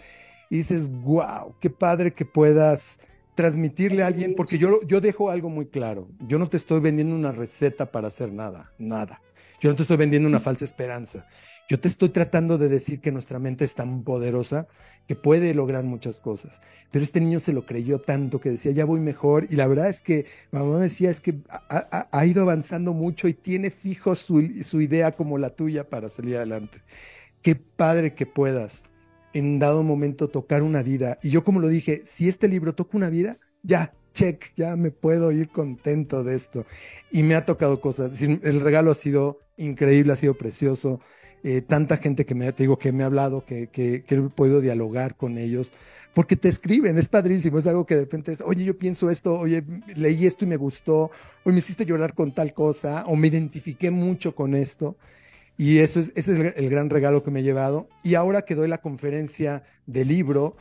Dices, 0.57 0.91
wow, 0.91 1.55
qué 1.59 1.71
padre 1.71 2.13
que 2.13 2.25
puedas 2.25 2.99
transmitirle 3.33 4.03
a 4.03 4.05
alguien, 4.05 4.35
porque 4.35 4.59
yo, 4.59 4.79
yo 4.85 5.01
dejo 5.01 5.31
algo 5.31 5.49
muy 5.49 5.65
claro, 5.65 6.07
yo 6.27 6.37
no 6.37 6.45
te 6.45 6.57
estoy 6.57 6.79
vendiendo 6.79 7.15
una 7.15 7.31
receta 7.31 7.91
para 7.91 8.09
hacer 8.09 8.31
nada, 8.31 8.71
nada. 8.77 9.19
Yo 9.59 9.71
no 9.71 9.75
te 9.75 9.81
estoy 9.81 9.97
vendiendo 9.97 10.29
una 10.29 10.39
falsa 10.39 10.63
esperanza. 10.63 11.25
Yo 11.67 11.79
te 11.79 11.87
estoy 11.87 12.09
tratando 12.09 12.59
de 12.59 12.69
decir 12.69 13.01
que 13.01 13.11
nuestra 13.11 13.39
mente 13.39 13.65
es 13.65 13.73
tan 13.73 14.03
poderosa 14.03 14.67
que 15.07 15.15
puede 15.15 15.55
lograr 15.55 15.85
muchas 15.85 16.21
cosas. 16.21 16.61
Pero 16.91 17.01
este 17.01 17.19
niño 17.19 17.39
se 17.39 17.51
lo 17.51 17.65
creyó 17.65 17.99
tanto 17.99 18.39
que 18.39 18.51
decía, 18.51 18.73
ya 18.73 18.85
voy 18.85 18.99
mejor. 18.99 19.47
Y 19.49 19.55
la 19.55 19.65
verdad 19.65 19.89
es 19.89 20.01
que 20.01 20.27
mamá 20.51 20.75
me 20.75 20.83
decía, 20.83 21.09
es 21.09 21.19
que 21.19 21.39
ha, 21.49 22.25
ido 22.27 22.43
avanzando 22.43 22.93
mucho 22.93 23.27
y 23.27 23.33
tiene 23.33 23.71
fijo 23.71 24.13
su, 24.13 24.47
su 24.63 24.81
idea 24.81 25.13
como 25.13 25.39
la 25.39 25.49
tuya 25.49 25.89
para 25.89 26.09
salir 26.09 26.35
adelante. 26.35 26.77
Qué 27.41 27.55
padre 27.55 28.13
que 28.13 28.27
puedas 28.27 28.83
en 29.33 29.59
dado 29.59 29.83
momento 29.83 30.29
tocar 30.29 30.63
una 30.63 30.83
vida. 30.83 31.17
Y 31.21 31.29
yo 31.29 31.43
como 31.43 31.59
lo 31.59 31.67
dije, 31.67 32.01
si 32.05 32.29
este 32.29 32.47
libro 32.47 32.73
toca 32.73 32.97
una 32.97 33.09
vida, 33.09 33.39
ya, 33.63 33.93
check, 34.13 34.53
ya 34.55 34.75
me 34.75 34.91
puedo 34.91 35.31
ir 35.31 35.49
contento 35.49 36.23
de 36.23 36.35
esto. 36.35 36.65
Y 37.11 37.23
me 37.23 37.35
ha 37.35 37.45
tocado 37.45 37.81
cosas. 37.81 38.21
El 38.21 38.61
regalo 38.61 38.91
ha 38.91 38.95
sido 38.95 39.39
increíble, 39.57 40.13
ha 40.13 40.17
sido 40.17 40.35
precioso. 40.35 40.99
Eh, 41.45 41.61
tanta 41.61 41.97
gente 41.97 42.25
que 42.25 42.35
me, 42.35 42.51
te 42.53 42.63
digo, 42.63 42.77
que 42.79 42.93
me 42.93 43.03
ha 43.03 43.07
hablado, 43.07 43.43
que, 43.45 43.67
que, 43.67 44.03
que, 44.03 44.15
he 44.15 44.21
podido 44.29 44.61
dialogar 44.61 45.17
con 45.17 45.37
ellos, 45.37 45.73
porque 46.13 46.37
te 46.37 46.47
escriben, 46.47 46.97
es 46.97 47.09
padrísimo, 47.09 47.57
es 47.57 47.67
algo 47.67 47.85
que 47.85 47.95
de 47.95 48.01
repente 48.01 48.31
es, 48.31 48.39
oye, 48.39 48.63
yo 48.63 48.77
pienso 48.77 49.09
esto, 49.09 49.37
oye, 49.37 49.61
leí 49.93 50.25
esto 50.25 50.45
y 50.45 50.47
me 50.47 50.55
gustó, 50.55 51.11
o 51.43 51.49
me 51.49 51.57
hiciste 51.57 51.85
llorar 51.85 52.13
con 52.13 52.33
tal 52.33 52.53
cosa, 52.53 53.03
o 53.07 53.17
me 53.17 53.27
identifiqué 53.27 53.91
mucho 53.91 54.33
con 54.33 54.55
esto. 54.55 54.95
Y 55.57 55.79
eso 55.79 55.99
es, 55.99 56.11
ese 56.15 56.33
es 56.33 56.57
el, 56.57 56.69
gran 56.69 56.89
regalo 56.89 57.21
que 57.23 57.31
me 57.31 57.41
he 57.41 57.43
llevado. 57.43 57.87
Y 58.03 58.15
ahora 58.15 58.43
que 58.43 58.55
doy 58.55 58.67
la 58.67 58.79
conferencia 58.79 59.63
del 59.85 60.07
libro, 60.07 60.55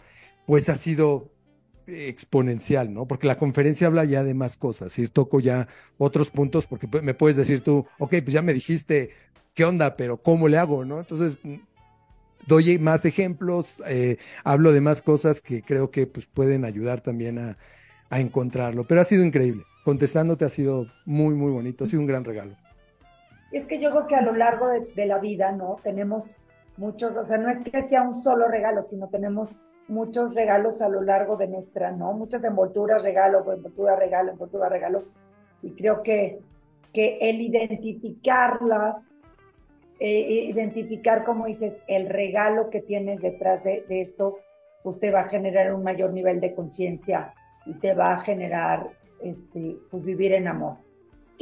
pues 0.47 0.69
ha 0.69 0.75
sido 0.75 1.31
exponencial, 1.87 2.93
¿no? 2.93 3.07
Porque 3.07 3.27
la 3.27 3.37
conferencia 3.37 3.87
habla 3.87 4.05
ya 4.05 4.23
de 4.23 4.35
más 4.35 4.57
cosas, 4.57 4.97
y 4.99 5.09
toco 5.09 5.41
ya 5.41 5.67
otros 5.99 6.31
puntos, 6.31 6.67
porque 6.67 6.89
me 7.03 7.15
puedes 7.15 7.37
decir 7.37 7.63
tú, 7.63 7.87
ok, 7.99 8.11
pues 8.23 8.33
ya 8.33 8.43
me 8.43 8.55
dijiste 8.55 9.11
qué 9.55 9.65
onda, 9.65 9.97
pero 9.97 10.23
¿cómo 10.23 10.49
le 10.49 10.59
hago, 10.59 10.85
no? 10.85 11.01
Entonces, 11.01 11.39
mm, 11.43 11.57
doy 12.47 12.79
más 12.79 13.05
ejemplos, 13.05 13.83
eh, 13.89 14.19
hablo 14.45 14.73
de 14.73 14.81
más 14.81 15.03
cosas 15.03 15.41
que 15.41 15.63
creo 15.63 15.91
que 15.91 16.07
pues, 16.07 16.27
pueden 16.27 16.65
ayudar 16.65 17.01
también 17.01 17.39
a, 17.39 17.59
a, 18.11 18.21
encontrarlo. 18.21 18.87
Pero 18.87 19.01
ha 19.01 19.05
sido 19.05 19.25
increíble. 19.25 19.65
Contestándote 19.85 20.45
ha 20.45 20.49
sido 20.49 20.87
muy, 21.05 21.35
muy 21.35 21.51
bonito, 21.51 21.85
ha 21.85 21.87
sido 21.87 22.01
un 22.01 22.07
gran 22.07 22.25
regalo. 22.25 22.57
Es 23.53 23.67
que 23.67 23.79
yo 23.79 23.91
creo 23.91 24.07
que 24.07 24.17
a 24.17 24.23
lo 24.23 24.35
largo 24.35 24.69
de, 24.69 25.07
la 25.07 25.19
vida, 25.19 25.53
¿no? 25.53 25.77
Tenemos 25.83 26.37
muchos, 26.77 27.17
o 27.17 27.25
sea, 27.25 27.39
no 27.39 27.51
es 27.51 27.61
que 27.61 27.83
sea 27.83 28.03
un 28.03 28.15
solo 28.15 28.49
regalo, 28.49 28.83
sino 28.83 29.09
tenemos 29.09 29.57
muchos 29.89 30.35
regalos 30.35 30.81
a 30.81 30.89
lo 30.89 31.03
largo 31.03 31.37
de 31.37 31.49
nuestra, 31.49 31.93
¿no? 31.93 32.13
Muchas 32.13 32.45
envolturas, 32.45 33.03
regalo, 33.03 33.39
envoltura, 33.53 33.97
regalo, 33.97 34.33
envoltura, 34.33 34.69
regalo. 34.69 35.05
Y 35.63 35.73
creo 35.73 36.03
que, 36.03 36.41
que 36.93 37.19
el 37.21 37.41
identificarlas 37.41 39.13
eh, 40.05 40.47
identificar, 40.49 41.23
como 41.23 41.47
dices, 41.47 41.81
el 41.87 42.09
regalo 42.09 42.71
que 42.71 42.81
tienes 42.81 43.23
detrás 43.23 43.63
de, 43.63 43.85
esto, 43.89 44.41
pues 44.83 44.99
te 44.99 45.13
va 45.13 45.21
a 45.21 45.29
generar 45.29 45.73
un 45.73 45.85
mayor 45.85 46.13
nivel 46.13 46.41
de 46.41 46.57
conciencia 46.57 47.35
y 47.67 47.75
te 47.75 47.95
va 47.95 48.15
a 48.15 48.19
generar 48.19 48.91
este, 49.23 49.77
pues 49.93 50.05
vivir 50.05 50.33
en 50.33 50.49
amor. 50.49 50.79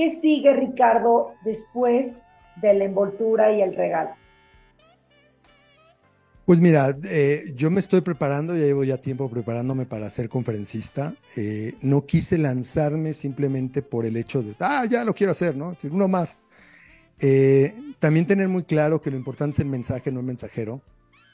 ¿Qué 0.00 0.18
sigue, 0.18 0.56
Ricardo, 0.56 1.34
después 1.44 2.22
de 2.62 2.72
la 2.72 2.86
envoltura 2.86 3.52
y 3.52 3.60
el 3.60 3.76
regalo? 3.76 4.12
Pues 6.46 6.58
mira, 6.58 6.96
eh, 7.04 7.52
yo 7.54 7.70
me 7.70 7.80
estoy 7.80 8.00
preparando, 8.00 8.56
ya 8.56 8.64
llevo 8.64 8.82
ya 8.82 8.96
tiempo 8.96 9.28
preparándome 9.28 9.84
para 9.84 10.08
ser 10.08 10.30
conferencista. 10.30 11.12
Eh, 11.36 11.74
no 11.82 12.06
quise 12.06 12.38
lanzarme 12.38 13.12
simplemente 13.12 13.82
por 13.82 14.06
el 14.06 14.16
hecho 14.16 14.42
de, 14.42 14.54
ah, 14.60 14.86
ya 14.88 15.04
lo 15.04 15.12
quiero 15.12 15.32
hacer, 15.32 15.54
¿no? 15.54 15.72
decir, 15.72 15.92
uno 15.92 16.08
más. 16.08 16.38
Eh, 17.18 17.74
también 17.98 18.26
tener 18.26 18.48
muy 18.48 18.62
claro 18.62 19.02
que 19.02 19.10
lo 19.10 19.18
importante 19.18 19.56
es 19.56 19.60
el 19.60 19.66
mensaje, 19.66 20.10
no 20.10 20.20
el 20.20 20.26
mensajero, 20.26 20.80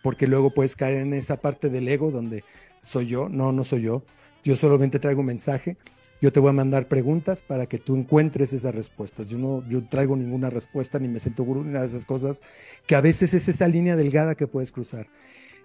porque 0.02 0.26
luego 0.26 0.50
puedes 0.50 0.74
caer 0.74 0.96
en 0.96 1.14
esa 1.14 1.36
parte 1.36 1.68
del 1.68 1.86
ego 1.86 2.10
donde 2.10 2.42
soy 2.80 3.06
yo, 3.06 3.28
no, 3.28 3.52
no 3.52 3.62
soy 3.62 3.82
yo, 3.82 4.02
yo 4.42 4.56
solamente 4.56 4.98
traigo 4.98 5.20
un 5.20 5.26
mensaje, 5.26 5.76
yo 6.20 6.32
te 6.32 6.40
voy 6.40 6.50
a 6.50 6.52
mandar 6.52 6.88
preguntas 6.88 7.42
para 7.42 7.66
que 7.66 7.78
tú 7.78 7.96
encuentres 7.96 8.52
esas 8.52 8.74
respuestas. 8.74 9.28
Yo 9.28 9.38
no 9.38 9.66
yo 9.68 9.84
traigo 9.86 10.16
ninguna 10.16 10.50
respuesta, 10.50 10.98
ni 10.98 11.08
me 11.08 11.20
siento 11.20 11.44
gurú, 11.44 11.64
ni 11.64 11.72
nada 11.72 11.82
de 11.82 11.88
esas 11.88 12.06
cosas, 12.06 12.42
que 12.86 12.96
a 12.96 13.00
veces 13.00 13.34
es 13.34 13.48
esa 13.48 13.68
línea 13.68 13.96
delgada 13.96 14.34
que 14.34 14.46
puedes 14.46 14.72
cruzar. 14.72 15.06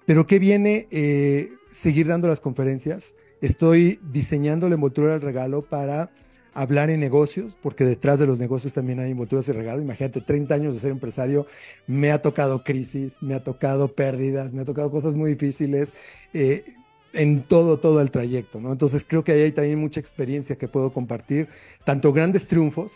Pero 0.06 0.28
¿qué 0.28 0.40
viene? 0.40 0.88
Eh, 0.92 1.52
seguir 1.72 2.08
dando 2.08 2.28
las 2.28 2.40
conferencias. 2.40 3.16
Estoy 3.42 4.00
diseñando 4.12 4.68
la 4.70 4.76
envoltura 4.76 5.14
del 5.14 5.22
regalo 5.22 5.62
para 5.62 6.12
hablar 6.54 6.90
en 6.90 7.00
negocios, 7.00 7.56
porque 7.62 7.86
detrás 7.86 8.20
de 8.20 8.28
los 8.28 8.40
negocios 8.40 8.74
también 8.74 9.00
hay 9.00 9.12
envolturas 9.12 9.46
de 9.46 9.54
regalo. 9.54 9.82
Imagínate, 9.82 10.22
30 10.22 10.54
años 10.54 10.74
de 10.74 10.82
ser 10.82 10.92
empresario, 10.92 11.46
me 11.88 12.12
ha 12.12 12.22
tocado 12.22 12.64
crisis, 12.64 13.18
me 13.22 13.34
ha 13.34 13.44
tocado 13.44 13.94
pérdidas, 13.94 14.52
me 14.54 14.62
ha 14.62 14.66
tocado 14.66 14.92
cosas 14.92 15.16
muy 15.16 15.32
difíciles 15.32 15.94
eh, 16.34 16.66
en 17.13 17.43
todo, 17.43 17.80
todo 17.80 18.02
el 18.02 18.12
trayecto, 18.12 18.60
¿no? 18.62 18.71
Entonces 18.71 19.06
creo 19.08 19.24
que 19.24 19.34
ahí 19.34 19.41
hay 19.41 19.52
también 19.52 19.80
mucha 19.80 20.00
experiencia 20.00 20.58
que 20.58 20.67
puedo 20.67 20.91
compartir, 20.93 21.47
tanto 21.84 22.13
grandes 22.13 22.47
triunfos, 22.47 22.93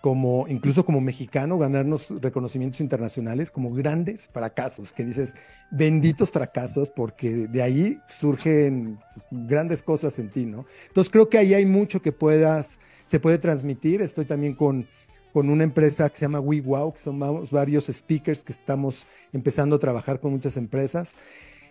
como 0.00 0.46
incluso 0.48 0.84
como 0.84 1.00
mexicano, 1.00 1.58
ganarnos 1.58 2.08
reconocimientos 2.22 2.80
internacionales 2.80 3.50
como 3.50 3.70
grandes 3.72 4.28
fracasos, 4.32 4.92
que 4.92 5.04
dices, 5.04 5.34
benditos 5.70 6.30
fracasos, 6.30 6.90
porque 6.90 7.28
de 7.48 7.62
ahí 7.62 8.00
surgen 8.08 8.98
grandes 9.30 9.82
cosas 9.82 10.18
en 10.18 10.30
ti, 10.30 10.46
¿no? 10.46 10.64
Entonces 10.88 11.10
creo 11.10 11.28
que 11.28 11.38
ahí 11.38 11.52
hay 11.52 11.66
mucho 11.66 12.00
que 12.00 12.12
puedas, 12.12 12.80
se 13.04 13.20
puede 13.20 13.36
transmitir. 13.36 14.00
Estoy 14.00 14.24
también 14.24 14.54
con, 14.54 14.88
con 15.34 15.50
una 15.50 15.64
empresa 15.64 16.08
que 16.08 16.16
se 16.16 16.24
llama 16.24 16.40
WeWow, 16.40 16.94
que 16.94 16.98
son 16.98 17.18
varios 17.50 17.86
speakers 17.86 18.42
que 18.42 18.52
estamos 18.52 19.06
empezando 19.34 19.76
a 19.76 19.78
trabajar 19.78 20.18
con 20.18 20.32
muchas 20.32 20.56
empresas. 20.56 21.14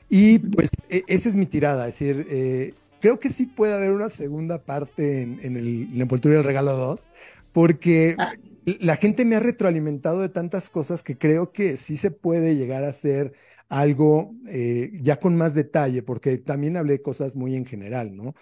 Y 0.10 0.40
pues 0.40 0.70
e, 0.90 1.04
esa 1.08 1.30
es 1.30 1.36
mi 1.36 1.46
tirada, 1.46 1.88
es 1.88 2.00
decir, 2.00 2.26
eh, 2.30 2.74
creo 3.00 3.20
que 3.20 3.30
sí 3.30 3.46
puede 3.46 3.76
haber 3.76 3.92
una 3.92 4.10
segunda 4.10 4.66
parte 4.66 5.22
en, 5.22 5.40
en, 5.44 5.56
el, 5.56 5.68
en 5.84 5.98
la 5.98 6.04
envoltura 6.04 6.36
del 6.36 6.44
regalo 6.44 6.76
2, 6.76 7.10
porque 7.52 8.16
ah. 8.18 8.34
la 8.66 8.96
gente 8.96 9.24
me 9.26 9.36
ha 9.36 9.40
retroalimentado 9.40 10.22
de 10.22 10.30
tantas 10.30 10.70
cosas 10.70 11.04
que 11.04 11.18
creo 11.18 11.52
que 11.52 11.78
sí 11.78 11.96
se 11.96 12.12
puede 12.12 12.56
llegar 12.56 12.84
a 12.84 12.90
hacer 12.90 13.34
algo 13.70 14.34
eh, 14.48 14.92
ya 15.02 15.20
con 15.20 15.38
más 15.38 15.54
detalle, 15.54 16.02
porque 16.04 16.38
también 16.40 16.76
hablé 16.76 16.94
de 16.94 17.02
cosas 17.02 17.36
muy 17.36 17.56
en 17.56 17.66
general, 17.66 18.16
¿no? 18.16 18.34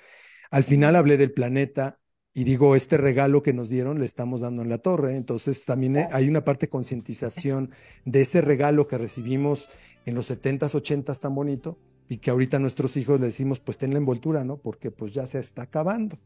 Al 0.50 0.64
final 0.64 0.96
hablé 0.96 1.18
del 1.18 1.34
planeta 1.34 2.00
y 2.34 2.46
digo, 2.46 2.76
este 2.76 2.98
regalo 2.98 3.44
que 3.44 3.52
nos 3.52 3.70
dieron 3.70 4.00
le 4.00 4.06
estamos 4.06 4.42
dando 4.42 4.62
en 4.62 4.70
la 4.70 4.78
torre, 4.78 5.18
entonces 5.18 5.66
también 5.66 5.98
hay 6.12 6.30
una 6.30 6.46
parte 6.46 6.68
de 6.68 6.70
concientización 6.70 7.72
de 8.06 8.22
ese 8.22 8.42
regalo 8.42 8.88
que 8.88 8.98
recibimos 8.98 9.70
en 10.08 10.16
los 10.16 10.32
70s, 10.32 10.74
80s 10.74 11.20
tan 11.20 11.36
bonito 11.36 11.78
y 12.08 12.18
que 12.18 12.32
ahorita 12.32 12.60
nuestros 12.60 12.96
hijos 12.96 13.20
le 13.20 13.28
decimos, 13.28 13.60
pues 13.60 13.78
ten 13.78 13.92
la 13.92 14.00
envoltura, 14.00 14.46
¿no? 14.46 14.58
Porque 14.58 14.90
pues 14.90 15.14
ya 15.14 15.28
se 15.28 15.38
está 15.40 15.64
acabando. 15.64 16.18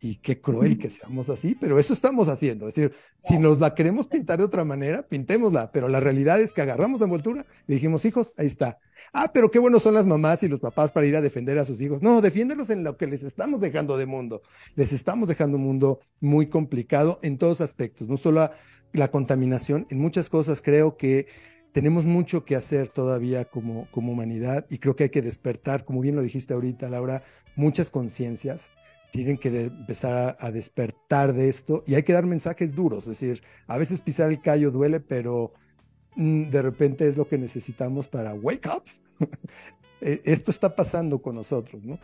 y 0.00 0.16
qué 0.16 0.40
cruel 0.40 0.78
que 0.78 0.90
seamos 0.90 1.28
así, 1.28 1.56
pero 1.60 1.76
eso 1.78 1.92
estamos 1.92 2.28
haciendo. 2.28 2.68
Es 2.68 2.74
decir, 2.76 2.92
si 3.18 3.36
nos 3.36 3.58
la 3.58 3.74
queremos 3.74 4.06
pintar 4.06 4.38
de 4.38 4.44
otra 4.44 4.62
manera, 4.62 5.02
pintémosla, 5.02 5.72
pero 5.72 5.88
la 5.88 5.98
realidad 5.98 6.40
es 6.40 6.52
que 6.52 6.60
agarramos 6.60 7.00
la 7.00 7.06
envoltura 7.06 7.44
y 7.66 7.74
dijimos, 7.74 8.04
hijos, 8.04 8.32
ahí 8.36 8.46
está. 8.46 8.78
Ah, 9.12 9.32
pero 9.32 9.50
qué 9.50 9.58
buenos 9.58 9.82
son 9.82 9.94
las 9.94 10.06
mamás 10.06 10.42
y 10.44 10.48
los 10.48 10.60
papás 10.60 10.92
para 10.92 11.06
ir 11.06 11.16
a 11.16 11.20
defender 11.20 11.58
a 11.58 11.64
sus 11.64 11.80
hijos. 11.80 12.00
No, 12.00 12.20
defiéndelos 12.20 12.70
en 12.70 12.84
lo 12.84 12.96
que 12.96 13.08
les 13.08 13.24
estamos 13.24 13.60
dejando 13.60 13.96
de 13.96 14.06
mundo. 14.06 14.42
Les 14.76 14.92
estamos 14.92 15.28
dejando 15.28 15.56
un 15.56 15.64
mundo 15.64 15.98
muy 16.20 16.46
complicado 16.46 17.18
en 17.22 17.38
todos 17.38 17.60
aspectos, 17.60 18.06
no 18.06 18.18
solo 18.18 18.50
la 18.92 19.10
contaminación, 19.10 19.86
en 19.90 19.98
muchas 19.98 20.30
cosas 20.30 20.62
creo 20.62 20.96
que 20.96 21.26
tenemos 21.72 22.06
mucho 22.06 22.44
que 22.44 22.56
hacer 22.56 22.88
todavía 22.88 23.44
como, 23.44 23.88
como 23.90 24.12
humanidad 24.12 24.66
y 24.70 24.78
creo 24.78 24.96
que 24.96 25.04
hay 25.04 25.10
que 25.10 25.22
despertar, 25.22 25.84
como 25.84 26.00
bien 26.00 26.16
lo 26.16 26.22
dijiste 26.22 26.54
ahorita, 26.54 26.88
Laura, 26.88 27.22
muchas 27.56 27.90
conciencias 27.90 28.70
tienen 29.10 29.38
que 29.38 29.48
empezar 29.48 30.36
a, 30.38 30.50
despertar 30.50 31.32
de 31.32 31.48
esto 31.48 31.82
y 31.86 31.94
hay 31.94 32.02
que 32.02 32.12
dar 32.12 32.26
mensajes 32.26 32.74
duros, 32.74 33.04
es 33.04 33.20
decir, 33.20 33.42
a 33.66 33.78
veces 33.78 34.02
pisar 34.02 34.30
el 34.30 34.40
callo 34.40 34.70
duele, 34.70 35.00
pero 35.00 35.52
mm, 36.16 36.50
de 36.50 36.62
repente 36.62 37.08
es 37.08 37.16
lo 37.16 37.26
que 37.26 37.38
necesitamos 37.38 38.06
para 38.08 38.34
wake 38.34 38.68
up. 38.68 38.84
E, 40.00 40.20
esto 40.24 40.50
está 40.50 40.74
pasando 40.74 41.20
con 41.20 41.34
nosotros, 41.34 41.84
¿no? 41.84 41.98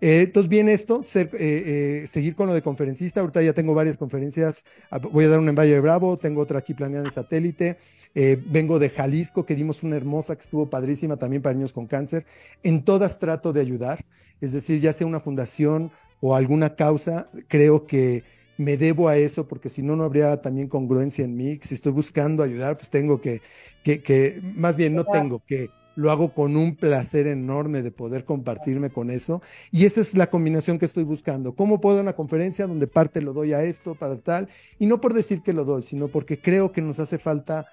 Eh, 0.00 0.22
entonces 0.22 0.48
viene 0.48 0.72
esto, 0.72 1.04
eh, 1.14 1.28
eh, 1.34 2.06
seguir 2.08 2.34
con 2.34 2.46
lo 2.46 2.54
de 2.54 2.62
conferencista. 2.62 3.20
Ahorita 3.20 3.42
ya 3.42 3.52
tengo 3.52 3.74
varias 3.74 3.98
conferencias. 3.98 4.64
Ah, 4.90 4.98
voy 4.98 5.24
a 5.24 5.28
dar 5.28 5.38
una 5.38 5.50
en 5.50 5.56
Valle 5.56 5.74
de 5.74 5.80
Bravo, 5.80 6.16
tengo 6.16 6.40
otra 6.40 6.58
aquí 6.58 6.74
planeada 6.74 7.04
en 7.04 7.12
satélite. 7.12 7.78
vengo 8.14 8.78
de 8.78 8.90
Jalisco, 8.90 9.44
que 9.46 9.54
dimos 9.54 9.82
una 9.82 9.96
hermosa 9.96 10.34
que 10.34 10.42
estuvo 10.42 10.68
padrísima 10.68 11.16
también 11.16 11.42
para 11.42 11.54
niños 11.54 11.72
con 11.72 11.86
cáncer. 11.86 12.24
En 12.62 12.84
todas 12.84 13.18
trato 13.18 13.52
de 13.52 13.60
ayudar, 13.60 14.04
es 14.40 14.52
decir, 14.52 14.80
ya 14.80 14.92
sea 14.92 15.06
una 15.06 15.20
fundación 15.20 15.92
o 16.20 16.34
alguna 16.34 16.74
causa, 16.74 17.30
creo 17.48 17.86
que 17.86 18.24
me 18.56 18.76
debo 18.76 19.08
a 19.08 19.16
eso 19.16 19.48
porque 19.48 19.68
si 19.70 19.82
no, 19.82 19.96
no 19.96 20.04
habría 20.04 20.40
también 20.42 20.68
congruencia 20.68 21.24
en 21.24 21.36
mí. 21.36 21.58
Si 21.62 21.74
estoy 21.74 21.92
buscando 21.92 22.42
ayudar, 22.42 22.76
pues 22.76 22.90
tengo 22.90 23.20
que, 23.20 23.42
que, 23.84 24.02
que 24.02 24.40
más 24.56 24.76
bien 24.76 24.94
no 24.94 25.04
tengo 25.04 25.42
que 25.46 25.70
lo 26.00 26.10
hago 26.10 26.32
con 26.32 26.56
un 26.56 26.76
placer 26.76 27.26
enorme 27.26 27.82
de 27.82 27.90
poder 27.90 28.24
compartirme 28.24 28.88
con 28.88 29.10
eso. 29.10 29.42
Y 29.70 29.84
esa 29.84 30.00
es 30.00 30.16
la 30.16 30.30
combinación 30.30 30.78
que 30.78 30.86
estoy 30.86 31.04
buscando. 31.04 31.54
¿Cómo 31.54 31.80
puedo 31.80 32.00
una 32.00 32.14
conferencia 32.14 32.66
donde 32.66 32.86
parte 32.86 33.20
lo 33.20 33.34
doy 33.34 33.52
a 33.52 33.62
esto, 33.62 33.94
para 33.94 34.16
tal? 34.16 34.48
Y 34.78 34.86
no 34.86 35.00
por 35.00 35.12
decir 35.12 35.42
que 35.42 35.52
lo 35.52 35.66
doy, 35.66 35.82
sino 35.82 36.08
porque 36.08 36.40
creo 36.40 36.72
que 36.72 36.80
nos 36.80 36.98
hace 37.00 37.18
falta 37.18 37.66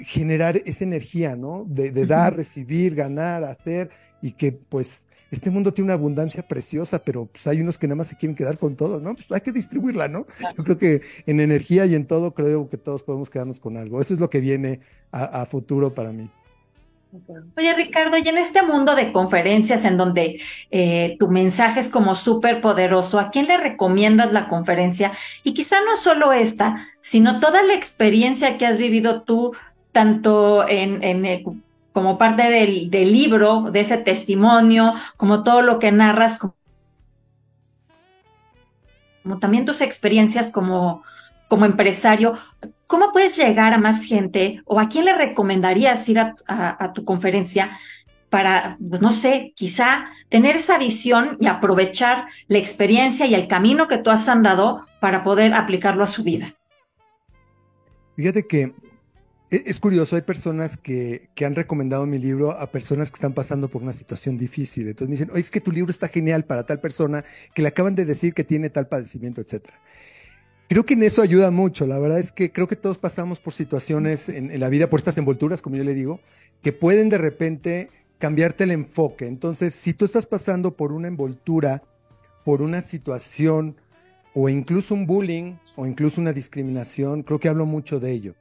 generar 0.00 0.60
esa 0.66 0.84
energía, 0.84 1.36
¿no? 1.36 1.64
De, 1.66 1.90
dar, 2.04 2.36
recibir, 2.36 2.94
ganar, 2.94 3.44
hacer 3.44 3.88
y 4.20 4.32
que 4.32 4.52
pues 4.52 5.00
este 5.30 5.50
mundo 5.50 5.72
tiene 5.72 5.86
una 5.86 5.94
abundancia 5.94 6.46
preciosa, 6.46 7.02
pero 7.02 7.26
pues 7.26 7.46
hay 7.46 7.62
unos 7.62 7.78
que 7.78 7.86
nada 7.86 7.96
más 7.96 8.08
se 8.08 8.16
quieren 8.16 8.36
quedar 8.36 8.58
con 8.58 8.76
todo, 8.76 9.00
¿no? 9.00 9.14
Pues 9.14 9.32
hay 9.32 9.40
que 9.40 9.52
distribuirla, 9.52 10.06
¿no? 10.06 10.26
Yo 10.54 10.64
creo 10.64 10.76
que 10.76 11.00
en 11.24 11.40
energía 11.40 11.86
y 11.86 11.94
en 11.94 12.06
todo 12.06 12.34
creo 12.34 12.68
que 12.68 12.76
todos 12.76 13.02
podemos 13.02 13.30
quedarnos 13.30 13.58
con 13.58 13.78
algo. 13.78 14.02
Eso 14.02 14.12
es 14.12 14.20
lo 14.20 14.28
que 14.28 14.40
viene 14.40 14.80
a 15.12 15.46
futuro 15.46 15.94
para 15.94 16.12
mí. 16.12 16.30
Oye, 17.56 17.74
Ricardo, 17.74 18.16
y 18.18 18.28
en 18.28 18.38
este 18.38 18.62
mundo 18.62 18.94
de 18.94 19.12
conferencias 19.12 19.84
en 19.84 19.96
donde 19.96 20.40
eh, 20.70 21.16
tu 21.18 21.28
mensaje 21.28 21.80
es 21.80 21.88
como 21.88 22.14
súper 22.14 22.60
poderoso, 22.60 23.18
¿a 23.18 23.30
quién 23.30 23.46
le 23.46 23.56
recomiendas 23.56 24.32
la 24.32 24.48
conferencia? 24.48 25.12
Y 25.42 25.52
quizá 25.52 25.80
no 25.80 25.96
solo 25.96 26.32
esta, 26.32 26.88
sino 27.00 27.40
toda 27.40 27.62
la 27.64 27.74
experiencia 27.74 28.56
que 28.58 28.66
has 28.66 28.76
vivido 28.76 29.22
tú, 29.22 29.54
tanto 29.90 30.68
en, 30.68 31.02
eh, 31.02 31.44
como 31.92 32.16
parte 32.16 32.44
del, 32.44 32.90
libro, 32.90 33.70
de 33.72 33.80
ese 33.80 33.98
testimonio, 33.98 34.94
como 35.16 35.42
todo 35.42 35.62
lo 35.62 35.80
que 35.80 35.90
narras, 35.90 36.38
como 36.38 36.54
también 39.40 39.64
tus 39.64 39.80
experiencias 39.80 40.50
como, 40.50 41.02
como 41.50 41.64
empresario, 41.64 42.38
¿cómo 42.86 43.10
puedes 43.12 43.36
llegar 43.36 43.74
a 43.74 43.78
más 43.78 44.04
gente 44.04 44.62
o 44.66 44.78
a 44.78 44.88
quién 44.88 45.04
le 45.04 45.16
recomendarías 45.16 46.08
ir 46.08 46.20
a, 46.20 46.92
tu 46.94 47.04
conferencia 47.04 47.76
para, 48.28 48.78
pues 48.88 49.00
no 49.00 49.12
sé, 49.12 49.52
quizá 49.56 50.06
tener 50.28 50.54
esa 50.54 50.78
visión 50.78 51.36
y 51.40 51.48
aprovechar 51.48 52.26
la 52.46 52.58
experiencia 52.58 53.26
y 53.26 53.34
el 53.34 53.48
camino 53.48 53.88
que 53.88 53.98
tú 53.98 54.10
has 54.10 54.28
andado 54.28 54.86
para 55.00 55.24
poder 55.24 55.52
aplicarlo 55.52 56.04
a 56.04 56.06
su 56.06 56.22
vida? 56.22 56.54
Fíjate 58.14 58.46
que 58.46 58.72
e, 59.50 59.62
es 59.66 59.80
curioso, 59.80 60.14
hay 60.14 60.22
personas 60.22 60.76
que, 60.76 61.30
que, 61.34 61.46
han 61.46 61.56
recomendado 61.56 62.06
mi 62.06 62.18
libro 62.18 62.52
a 62.52 62.70
personas 62.70 63.10
que 63.10 63.16
están 63.16 63.34
pasando 63.34 63.68
por 63.68 63.82
una 63.82 63.92
situación 63.92 64.38
difícil. 64.38 64.86
Entonces 64.86 65.08
me 65.08 65.14
dicen, 65.14 65.30
oye, 65.32 65.40
es 65.40 65.50
que 65.50 65.60
tu 65.60 65.72
libro 65.72 65.90
está 65.90 66.06
genial 66.06 66.44
para 66.44 66.64
tal 66.64 66.80
persona 66.80 67.24
que 67.56 67.62
le 67.62 67.68
acaban 67.68 67.96
de 67.96 68.04
decir 68.04 68.34
que 68.34 68.44
tiene 68.44 68.70
tal 68.70 68.86
padecimiento, 68.86 69.40
etcétera. 69.40 69.80
Creo 70.70 70.86
que 70.86 70.94
en 70.94 71.02
eso 71.02 71.20
ayuda 71.20 71.50
mucho. 71.50 71.84
La 71.84 71.98
verdad 71.98 72.20
es 72.20 72.30
que 72.30 72.52
creo 72.52 72.68
que 72.68 72.76
todos 72.76 72.96
pasamos 72.96 73.40
por 73.40 73.52
situaciones 73.52 74.28
en, 74.28 74.60
la 74.60 74.68
vida, 74.68 74.88
por 74.88 75.00
estas 75.00 75.18
envolturas, 75.18 75.62
como 75.62 75.74
yo 75.74 75.82
le 75.82 75.94
digo, 75.94 76.20
que 76.62 76.72
pueden 76.72 77.08
de 77.08 77.18
repente 77.18 77.90
cambiarte 78.18 78.62
el 78.62 78.70
enfoque. 78.70 79.26
Entonces, 79.26 79.74
si 79.74 79.94
tú 79.94 80.04
estás 80.04 80.26
pasando 80.26 80.76
por 80.76 80.92
una 80.92 81.08
envoltura, 81.08 81.82
por 82.44 82.62
una 82.62 82.82
situación 82.82 83.78
o 84.32 84.48
incluso 84.48 84.94
un 84.94 85.06
bullying 85.06 85.56
o 85.74 85.88
incluso 85.88 86.20
una 86.20 86.32
discriminación, 86.32 87.24
creo 87.24 87.40
que 87.40 87.48
hablo 87.48 87.66
mucho 87.66 87.98
de 87.98 88.12
ello. 88.12 88.36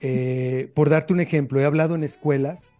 Eh, 0.00 0.70
por 0.74 0.90
darte 0.90 1.14
un 1.14 1.20
ejemplo, 1.20 1.58
he 1.58 1.64
hablado 1.64 1.94
en 1.94 2.04
escuelas 2.04 2.74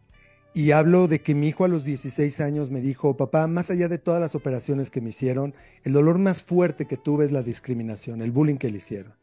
y 0.58 0.72
hablo 0.72 1.06
de 1.06 1.20
que 1.20 1.36
mi 1.36 1.46
hijo 1.46 1.64
a 1.64 1.68
los 1.68 1.84
16 1.84 2.40
años 2.40 2.68
me 2.68 2.80
dijo, 2.80 3.16
papá, 3.16 3.46
más 3.46 3.70
allá 3.70 3.86
de 3.86 3.98
todas 3.98 4.20
las 4.20 4.34
operaciones 4.34 4.90
que 4.90 5.00
me 5.00 5.10
hicieron, 5.10 5.54
el 5.84 5.92
dolor 5.92 6.18
más 6.18 6.42
fuerte 6.42 6.86
que 6.86 6.96
tuve 6.96 7.24
es 7.24 7.30
la 7.30 7.44
discriminación, 7.44 8.22
el 8.22 8.32
bullying 8.32 8.56
que 8.56 8.68
le 8.68 8.78
hicieron. 8.78 9.14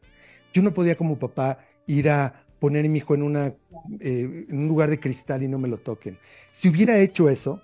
Yo 0.54 0.62
no 0.62 0.72
podía 0.72 0.94
como 0.94 1.18
papá 1.18 1.58
ir 1.86 2.08
a 2.08 2.46
poner 2.58 2.86
a 2.86 2.88
mi 2.88 2.96
hijo 2.96 3.14
en, 3.14 3.36
eh, 3.36 4.46
en 4.48 4.58
un 4.58 4.66
lugar 4.66 4.88
de 4.88 4.98
cristal 4.98 5.42
y 5.42 5.48
no 5.48 5.58
me 5.58 5.68
lo 5.68 5.76
toquen. 5.76 6.16
Si 6.52 6.70
hubiera 6.70 6.98
hecho 7.00 7.28
eso, 7.28 7.60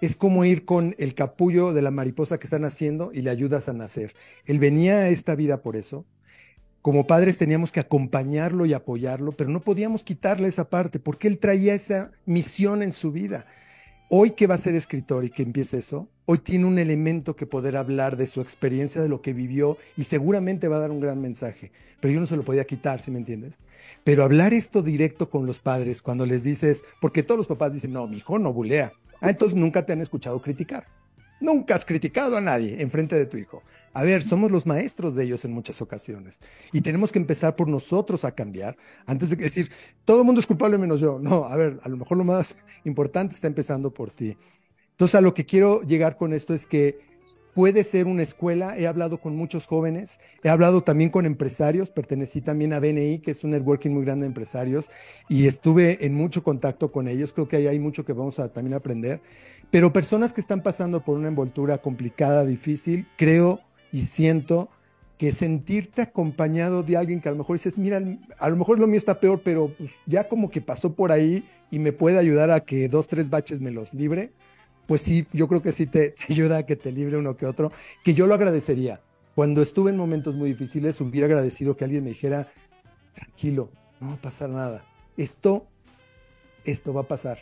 es 0.00 0.14
como 0.14 0.44
ir 0.44 0.64
con 0.64 0.94
el 0.96 1.14
capullo 1.14 1.72
de 1.72 1.82
la 1.82 1.90
mariposa 1.90 2.38
que 2.38 2.44
están 2.44 2.64
haciendo 2.64 3.10
y 3.12 3.22
le 3.22 3.30
ayudas 3.30 3.68
a 3.68 3.72
nacer. 3.72 4.14
Él 4.44 4.60
venía 4.60 4.94
a 4.94 5.08
esta 5.08 5.34
vida 5.34 5.60
por 5.60 5.74
eso, 5.74 6.06
como 6.82 7.06
padres 7.06 7.38
teníamos 7.38 7.72
que 7.72 7.80
acompañarlo 7.80 8.64
y 8.66 8.72
apoyarlo, 8.72 9.32
pero 9.32 9.50
no 9.50 9.60
podíamos 9.60 10.04
quitarle 10.04 10.48
esa 10.48 10.68
parte 10.70 10.98
porque 10.98 11.28
él 11.28 11.38
traía 11.38 11.74
esa 11.74 12.12
misión 12.24 12.82
en 12.82 12.92
su 12.92 13.12
vida. 13.12 13.46
Hoy 14.10 14.30
que 14.30 14.46
va 14.46 14.54
a 14.54 14.58
ser 14.58 14.74
escritor 14.74 15.24
y 15.24 15.30
que 15.30 15.42
empiece 15.42 15.78
eso, 15.78 16.08
hoy 16.24 16.38
tiene 16.38 16.64
un 16.64 16.78
elemento 16.78 17.36
que 17.36 17.46
poder 17.46 17.76
hablar 17.76 18.16
de 18.16 18.26
su 18.26 18.40
experiencia, 18.40 19.02
de 19.02 19.08
lo 19.08 19.20
que 19.20 19.34
vivió 19.34 19.76
y 19.96 20.04
seguramente 20.04 20.68
va 20.68 20.76
a 20.76 20.80
dar 20.80 20.90
un 20.90 21.00
gran 21.00 21.20
mensaje, 21.20 21.72
pero 22.00 22.14
yo 22.14 22.20
no 22.20 22.26
se 22.26 22.36
lo 22.36 22.42
podía 22.42 22.64
quitar, 22.64 23.02
si 23.02 23.10
me 23.10 23.18
entiendes? 23.18 23.58
Pero 24.04 24.24
hablar 24.24 24.54
esto 24.54 24.82
directo 24.82 25.28
con 25.28 25.44
los 25.44 25.60
padres 25.60 26.00
cuando 26.00 26.24
les 26.24 26.42
dices, 26.42 26.84
porque 27.02 27.22
todos 27.22 27.38
los 27.38 27.46
papás 27.46 27.74
dicen, 27.74 27.92
no, 27.92 28.06
mi 28.06 28.18
hijo 28.18 28.38
no 28.38 28.52
bulea, 28.54 28.92
ah, 29.20 29.28
entonces 29.28 29.58
nunca 29.58 29.84
te 29.84 29.92
han 29.92 30.00
escuchado 30.00 30.40
criticar. 30.40 30.86
Nunca 31.40 31.74
has 31.74 31.84
criticado 31.84 32.36
a 32.36 32.40
nadie 32.40 32.80
en 32.82 32.90
frente 32.90 33.14
de 33.14 33.26
tu 33.26 33.36
hijo. 33.36 33.62
A 33.92 34.04
ver, 34.04 34.22
somos 34.22 34.50
los 34.50 34.66
maestros 34.66 35.14
de 35.14 35.24
ellos 35.24 35.44
en 35.44 35.52
muchas 35.52 35.80
ocasiones 35.82 36.40
y 36.72 36.80
tenemos 36.80 37.10
que 37.12 37.18
empezar 37.18 37.56
por 37.56 37.68
nosotros 37.68 38.24
a 38.24 38.32
cambiar 38.32 38.76
antes 39.06 39.30
de 39.30 39.36
decir, 39.36 39.70
todo 40.04 40.20
el 40.20 40.26
mundo 40.26 40.40
es 40.40 40.46
culpable 40.46 40.78
menos 40.78 41.00
yo. 41.00 41.18
No, 41.18 41.44
a 41.44 41.56
ver, 41.56 41.80
a 41.82 41.88
lo 41.88 41.96
mejor 41.96 42.18
lo 42.18 42.24
más 42.24 42.56
importante 42.84 43.34
está 43.34 43.46
empezando 43.46 43.92
por 43.92 44.10
ti. 44.10 44.36
Entonces, 44.90 45.14
a 45.14 45.20
lo 45.20 45.32
que 45.32 45.46
quiero 45.46 45.82
llegar 45.82 46.16
con 46.16 46.32
esto 46.32 46.54
es 46.54 46.66
que 46.66 46.98
puede 47.54 47.84
ser 47.84 48.06
una 48.06 48.22
escuela. 48.22 48.78
He 48.78 48.86
hablado 48.86 49.18
con 49.18 49.36
muchos 49.36 49.66
jóvenes, 49.66 50.18
he 50.42 50.48
hablado 50.48 50.82
también 50.82 51.10
con 51.10 51.26
empresarios, 51.26 51.90
pertenecí 51.90 52.40
también 52.40 52.72
a 52.72 52.80
BNI, 52.80 53.20
que 53.20 53.32
es 53.32 53.44
un 53.44 53.50
networking 53.50 53.90
muy 53.90 54.04
grande 54.04 54.22
de 54.24 54.28
empresarios, 54.28 54.90
y 55.28 55.46
estuve 55.46 56.04
en 56.06 56.14
mucho 56.14 56.42
contacto 56.42 56.92
con 56.92 57.08
ellos. 57.08 57.32
Creo 57.32 57.48
que 57.48 57.56
ahí 57.56 57.66
hay 57.66 57.78
mucho 57.78 58.04
que 58.04 58.12
vamos 58.12 58.38
a 58.38 58.52
también 58.52 58.74
aprender. 58.74 59.20
Pero 59.70 59.92
personas 59.92 60.32
que 60.32 60.40
están 60.40 60.62
pasando 60.62 61.04
por 61.04 61.16
una 61.16 61.28
envoltura 61.28 61.78
complicada, 61.78 62.44
difícil, 62.44 63.06
creo 63.16 63.60
y 63.92 64.02
siento 64.02 64.68
que 65.18 65.32
sentirte 65.32 66.02
acompañado 66.02 66.82
de 66.82 66.96
alguien 66.96 67.20
que 67.20 67.28
a 67.28 67.32
lo 67.32 67.38
mejor 67.38 67.56
dices, 67.56 67.76
mira, 67.76 68.00
a 68.38 68.48
lo 68.50 68.56
mejor 68.56 68.78
lo 68.78 68.86
mío 68.86 68.96
está 68.96 69.18
peor, 69.18 69.42
pero 69.42 69.74
pues, 69.76 69.90
ya 70.06 70.28
como 70.28 70.48
que 70.50 70.60
pasó 70.60 70.94
por 70.94 71.10
ahí 71.10 71.44
y 71.70 71.80
me 71.80 71.92
puede 71.92 72.18
ayudar 72.18 72.50
a 72.50 72.60
que 72.60 72.88
dos, 72.88 73.08
tres 73.08 73.28
baches 73.28 73.60
me 73.60 73.72
los 73.72 73.92
libre, 73.94 74.32
pues 74.86 75.02
sí, 75.02 75.26
yo 75.32 75.48
creo 75.48 75.60
que 75.60 75.72
sí 75.72 75.86
te, 75.88 76.14
ayuda 76.28 76.58
a 76.58 76.66
que 76.66 76.76
te 76.76 76.92
libre 76.92 77.16
uno 77.16 77.36
que 77.36 77.46
otro, 77.46 77.72
que 78.04 78.14
yo 78.14 78.26
lo 78.26 78.34
agradecería. 78.34 79.00
Cuando 79.34 79.60
estuve 79.60 79.90
en 79.90 79.96
momentos 79.96 80.34
muy 80.34 80.50
difíciles, 80.50 81.00
hubiera 81.00 81.26
agradecido 81.26 81.76
que 81.76 81.84
alguien 81.84 82.04
me 82.04 82.10
dijera, 82.10 82.48
tranquilo, 83.14 83.70
no 84.00 84.08
va 84.08 84.14
a 84.14 84.20
pasar 84.20 84.50
nada. 84.50 84.84
Esto, 85.16 85.66
esto 86.64 86.92
va 86.92 87.02
a 87.02 87.08
pasar. 87.08 87.38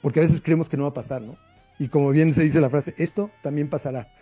Porque 0.00 0.20
a 0.20 0.22
veces 0.22 0.40
creemos 0.40 0.68
que 0.68 0.76
no 0.76 0.84
va 0.84 0.90
a 0.90 0.94
pasar, 0.94 1.20
¿no? 1.20 1.36
Y 1.78 1.88
como 1.88 2.10
bien 2.10 2.32
se 2.32 2.42
dice 2.42 2.60
la 2.60 2.70
frase, 2.70 2.94
esto 2.98 3.30
también 3.42 3.68
pasará. 3.68 4.12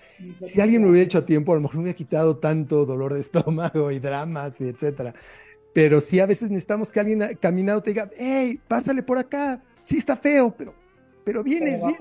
Si 0.40 0.61
alguien 0.61 0.83
me 0.83 0.90
hubiera 0.90 1.04
hecho 1.04 1.18
a 1.18 1.26
tiempo, 1.26 1.52
a 1.52 1.57
lo 1.57 1.62
mejor 1.62 1.76
me 1.76 1.83
hubiera 1.83 1.96
quitado 1.96 2.37
tanto 2.37 2.85
dolor 2.85 3.14
de 3.14 3.20
estómago 3.20 3.90
y 3.90 3.98
dramas 3.98 4.61
y 4.61 4.68
etcétera. 4.68 5.14
Pero 5.72 6.00
sí 6.00 6.20
a 6.20 6.26
veces 6.26 6.50
necesitamos 6.50 6.90
que 6.90 7.00
alguien 7.00 7.20
caminado 7.40 7.83
te 7.83 7.90
diga, 7.90 8.11
hey, 8.16 8.61
pásale 8.66 9.02
por 9.02 9.18
acá. 9.18 9.62
Sí 9.85 9.98
está 9.98 10.16
feo, 10.16 10.54
pero, 10.57 10.74
pero 11.24 11.42
viene, 11.42 11.76
viene. 11.76 11.98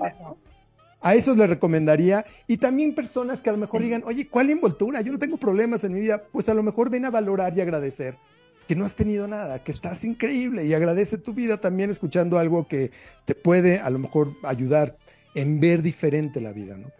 A 1.00 1.14
esos 1.14 1.36
les 1.36 1.48
recomendaría. 1.48 2.24
Y 2.46 2.56
también 2.56 2.94
personas 2.94 3.40
que 3.40 3.50
a 3.50 3.52
lo 3.52 3.58
mejor 3.58 3.82
digan, 3.82 4.02
oye, 4.04 4.28
¿cuál 4.28 4.50
envoltura? 4.50 5.00
Yo 5.00 5.12
no 5.12 5.18
tengo 5.18 5.36
problemas 5.36 5.84
en 5.84 5.92
mi 5.92 6.00
vida. 6.00 6.24
Pues 6.32 6.48
a 6.48 6.54
lo 6.54 6.62
mejor 6.62 6.90
ven 6.90 7.04
a 7.04 7.10
valorar 7.10 7.56
y 7.56 7.60
agradecer 7.60 8.16
que 8.68 8.76
no 8.76 8.84
has 8.84 8.96
tenido 8.96 9.26
nada, 9.26 9.64
que 9.64 9.72
estás 9.72 10.04
increíble 10.04 10.66
y 10.66 10.74
agradece 10.74 11.16
tu 11.16 11.32
vida 11.32 11.56
también 11.56 11.88
escuchando 11.90 12.38
algo 12.38 12.68
que 12.68 12.90
te 13.24 13.34
puede 13.34 13.78
a 13.78 13.88
lo 13.88 13.98
mejor 13.98 14.34
ayudar 14.42 14.98
en 15.34 15.58
ver 15.58 15.80
diferente 15.80 16.40
la 16.42 16.52
vida, 16.52 16.76
¿no? 16.76 16.90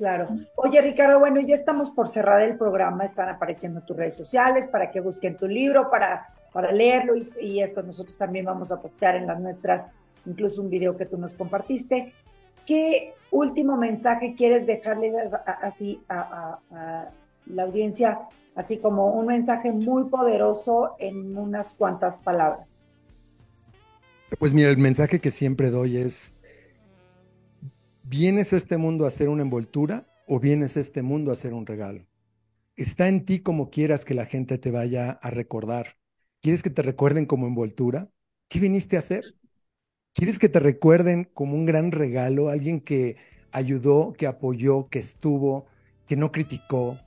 Claro. 0.00 0.28
Oye, 0.56 0.80
Ricardo, 0.80 1.20
bueno, 1.20 1.40
ya 1.40 1.54
estamos 1.54 1.90
por 1.90 2.08
cerrar 2.08 2.40
el 2.40 2.56
programa, 2.56 3.04
están 3.04 3.28
apareciendo 3.28 3.82
tus 3.82 3.96
redes 3.96 4.16
sociales 4.16 4.66
para 4.66 4.90
que 4.90 5.00
busquen 5.00 5.36
tu 5.36 5.46
libro, 5.46 5.90
para, 5.90 6.28
para 6.52 6.72
leerlo 6.72 7.14
y, 7.38 7.60
esto 7.60 7.82
nosotros 7.82 8.16
también 8.16 8.46
vamos 8.46 8.72
a 8.72 8.80
postear 8.80 9.16
en 9.16 9.26
las 9.26 9.38
nuestras, 9.38 9.88
incluso 10.24 10.62
un 10.62 10.70
video 10.70 10.96
que 10.96 11.04
tú 11.04 11.18
nos 11.18 11.34
compartiste. 11.34 12.14
¿Qué 12.66 13.12
último 13.30 13.76
mensaje 13.76 14.34
quieres 14.34 14.66
dejarle 14.66 15.12
así 15.60 16.00
a 16.08 16.58
la 17.46 17.62
audiencia 17.62 18.20
así 18.54 18.78
como 18.78 19.12
un 19.12 19.26
mensaje 19.26 19.72
muy 19.72 20.04
poderoso 20.04 20.94
en 20.98 21.36
unas 21.36 21.72
cuantas 21.72 22.18
palabras. 22.18 22.66
Pues 24.38 24.54
mira, 24.54 24.70
el 24.70 24.78
mensaje 24.78 25.20
que 25.20 25.30
siempre 25.30 25.70
doy 25.70 25.96
es, 25.96 26.34
¿vienes 28.10 28.52
a 28.52 28.56
este 28.56 28.76
mundo 28.76 29.04
a 29.04 29.08
hacer 29.08 29.28
una 29.28 29.42
envoltura 29.42 30.08
o 30.26 30.40
vienes 30.40 30.76
a 30.76 30.80
este 30.80 31.00
mundo 31.00 31.30
a 31.30 31.34
hacer 31.34 31.54
un 31.54 31.64
regalo? 31.64 32.08
Está 32.76 33.08
en 33.08 33.24
ti 33.24 33.38
como 33.38 33.70
quieras 33.70 34.04
que 34.04 34.14
la 34.14 34.26
gente 34.26 34.58
te 34.58 34.72
vaya 34.72 35.12
a 35.12 35.30
recordar. 35.30 35.96
¿Quieres 36.42 36.64
que 36.64 36.70
te 36.70 36.82
recuerden 36.82 37.24
como 37.24 37.46
envoltura? 37.46 38.10
¿Qué 38.48 38.58
viniste 38.58 38.96
a 38.96 38.98
hacer? 38.98 39.36
¿Quieres 40.12 40.40
que 40.40 40.48
te 40.48 40.58
recuerden 40.58 41.30
como 41.32 41.54
un 41.54 41.66
gran 41.66 41.92
regalo? 41.92 42.48
Alguien 42.48 42.80
que 42.80 43.16
ayudó, 43.52 44.12
que 44.12 44.26
apoyó, 44.26 44.88
que 44.88 44.98
estuvo, 44.98 45.66
que 46.08 46.16
no 46.16 46.32
criticó, 46.32 46.98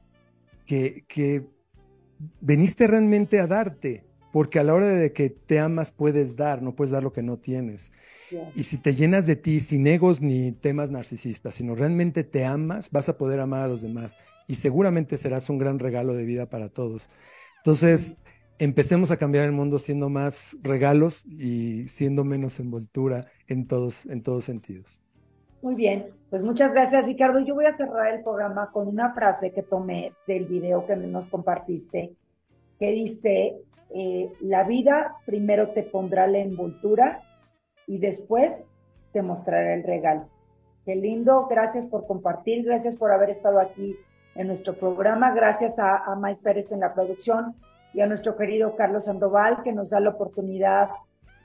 que, 0.65 1.49
veniste 2.39 2.87
realmente 2.87 3.41
a 3.41 3.47
darte, 3.47 4.05
porque 4.31 4.59
a 4.59 4.63
la 4.63 4.73
hora 4.73 4.87
de 4.87 5.11
que 5.11 5.29
te 5.29 5.59
amas 5.59 5.91
puedes 5.91 6.37
dar, 6.37 6.61
no 6.61 6.75
puedes 6.75 6.91
dar 6.91 7.03
lo 7.03 7.11
que 7.11 7.23
no 7.23 7.37
tienes. 7.37 7.91
Y 8.55 8.63
si 8.63 8.77
te 8.77 8.95
llenas 8.95 9.25
de 9.25 9.35
ti 9.35 9.59
sin 9.59 9.85
egos 9.87 10.21
ni 10.21 10.51
temas 10.51 10.89
narcisistas, 10.91 11.55
sino 11.55 11.75
realmente 11.75 12.23
te 12.23 12.45
amas, 12.45 12.91
vas 12.91 13.09
a 13.09 13.17
poder 13.17 13.39
amar 13.39 13.63
a 13.63 13.67
los 13.67 13.81
demás 13.81 14.17
y 14.47 14.55
seguramente 14.55 15.17
serás 15.17 15.49
un 15.49 15.57
gran 15.57 15.79
regalo 15.79 16.13
de 16.13 16.25
vida 16.25 16.47
para 16.47 16.69
todos. 16.69 17.09
Entonces, 17.57 18.17
empecemos 18.59 19.11
a 19.11 19.17
cambiar 19.17 19.45
el 19.45 19.51
mundo 19.51 19.79
siendo 19.79 20.09
más 20.09 20.57
regalos 20.61 21.25
y 21.25 21.87
siendo 21.87 22.23
menos 22.23 22.59
envoltura 22.59 23.25
en 23.47 23.67
todos, 23.67 24.05
en 24.05 24.21
todos 24.21 24.45
sentidos. 24.45 25.01
Muy 25.61 25.75
bien, 25.75 26.07
pues 26.29 26.43
muchas 26.43 26.73
gracias 26.73 27.05
Ricardo. 27.05 27.39
Yo 27.39 27.55
voy 27.55 27.65
a 27.65 27.71
cerrar 27.71 28.13
el 28.13 28.21
programa 28.21 28.69
con 28.71 28.87
una 28.87 29.13
frase 29.13 29.53
que 29.53 29.63
tomé 29.63 30.11
del 30.27 30.45
video 30.45 30.85
que 30.85 30.95
nos 30.97 31.27
compartiste, 31.27 32.13
que 32.79 32.91
dice, 32.91 33.55
eh, 33.95 34.29
la 34.41 34.65
vida 34.65 35.15
primero 35.25 35.69
te 35.69 35.83
pondrá 35.83 36.27
la 36.27 36.39
envoltura 36.39 37.21
y 37.87 37.97
después 37.99 38.67
te 39.11 39.21
mostrará 39.21 39.73
el 39.73 39.83
regalo. 39.83 40.27
Qué 40.85 40.95
lindo, 40.95 41.47
gracias 41.47 41.87
por 41.87 42.05
compartir, 42.05 42.65
gracias 42.65 42.97
por 42.97 43.11
haber 43.11 43.29
estado 43.29 43.59
aquí 43.59 43.95
en 44.35 44.47
nuestro 44.47 44.75
programa, 44.75 45.33
gracias 45.33 45.79
a, 45.79 45.97
a 45.97 46.15
Mike 46.15 46.41
Pérez 46.43 46.71
en 46.71 46.81
la 46.81 46.93
producción 46.93 47.55
y 47.93 48.01
a 48.01 48.07
nuestro 48.07 48.35
querido 48.35 48.75
Carlos 48.75 49.05
Sandoval 49.05 49.61
que 49.63 49.71
nos 49.71 49.91
da 49.91 49.99
la 49.99 50.09
oportunidad 50.09 50.89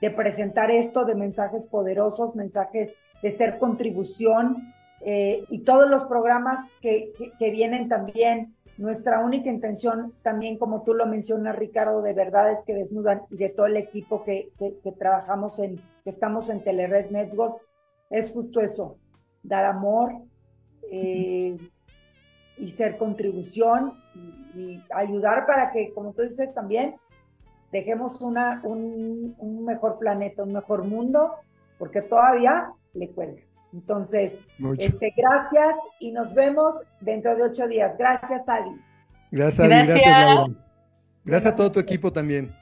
de 0.01 0.09
presentar 0.09 0.71
esto 0.71 1.05
de 1.05 1.15
mensajes 1.15 1.65
poderosos, 1.67 2.35
mensajes 2.35 2.95
de 3.21 3.31
ser 3.31 3.59
contribución 3.59 4.73
eh, 5.01 5.45
y 5.49 5.59
todos 5.59 5.89
los 5.89 6.03
programas 6.05 6.59
que, 6.81 7.13
vienen 7.39 7.87
también. 7.87 8.55
Nuestra 8.79 9.19
única 9.19 9.49
intención 9.49 10.13
también, 10.23 10.57
como 10.57 10.83
tú 10.83 10.93
lo 10.93 11.05
mencionas, 11.05 11.57
Ricardo, 11.57 12.01
de 12.01 12.13
verdad 12.13 12.49
es 12.49 12.63
que 12.65 12.73
desnudan 12.73 13.23
y 13.29 13.35
de 13.35 13.49
todo 13.49 13.65
el 13.65 13.75
equipo 13.75 14.23
que, 14.23 14.53
trabajamos 14.97 15.59
en, 15.59 15.81
que 16.05 16.09
estamos 16.09 16.49
en 16.49 16.63
Telered 16.63 17.11
Networks, 17.11 17.67
es 18.09 18.31
justo 18.31 18.61
eso, 18.61 18.95
dar 19.43 19.65
amor 19.65 20.13
eh, 20.89 21.57
y 22.57 22.69
ser 22.69 22.97
contribución 22.97 24.01
y 24.55 24.81
ayudar 24.95 25.45
para 25.45 25.73
que, 25.73 25.93
como 25.93 26.13
tú 26.13 26.21
dices 26.21 26.53
también, 26.53 26.95
dejemos 27.73 28.21
una, 28.21 28.61
un, 28.63 29.65
mejor 29.65 29.99
planeta, 29.99 30.43
un 30.43 30.53
mejor 30.53 30.85
mundo, 30.85 31.33
porque 31.77 32.01
todavía 32.01 32.71
le 32.93 33.09
cuelga. 33.09 33.41
Entonces, 33.73 34.33
este, 34.77 35.13
gracias 35.15 35.77
y 35.99 36.11
nos 36.11 36.33
vemos 36.33 36.75
dentro 37.01 37.35
de 37.35 37.43
ocho 37.43 37.67
días. 37.67 37.97
Gracias, 37.97 38.49
Ali. 38.49 38.71
Gracias, 39.31 39.67
gracias. 39.67 39.95
gracias, 39.95 40.35
Laura. 40.35 40.53
Gracias 41.23 41.53
a 41.53 41.55
todo 41.55 41.71
tu 41.71 41.79
equipo 41.79 42.11
también. 42.11 42.58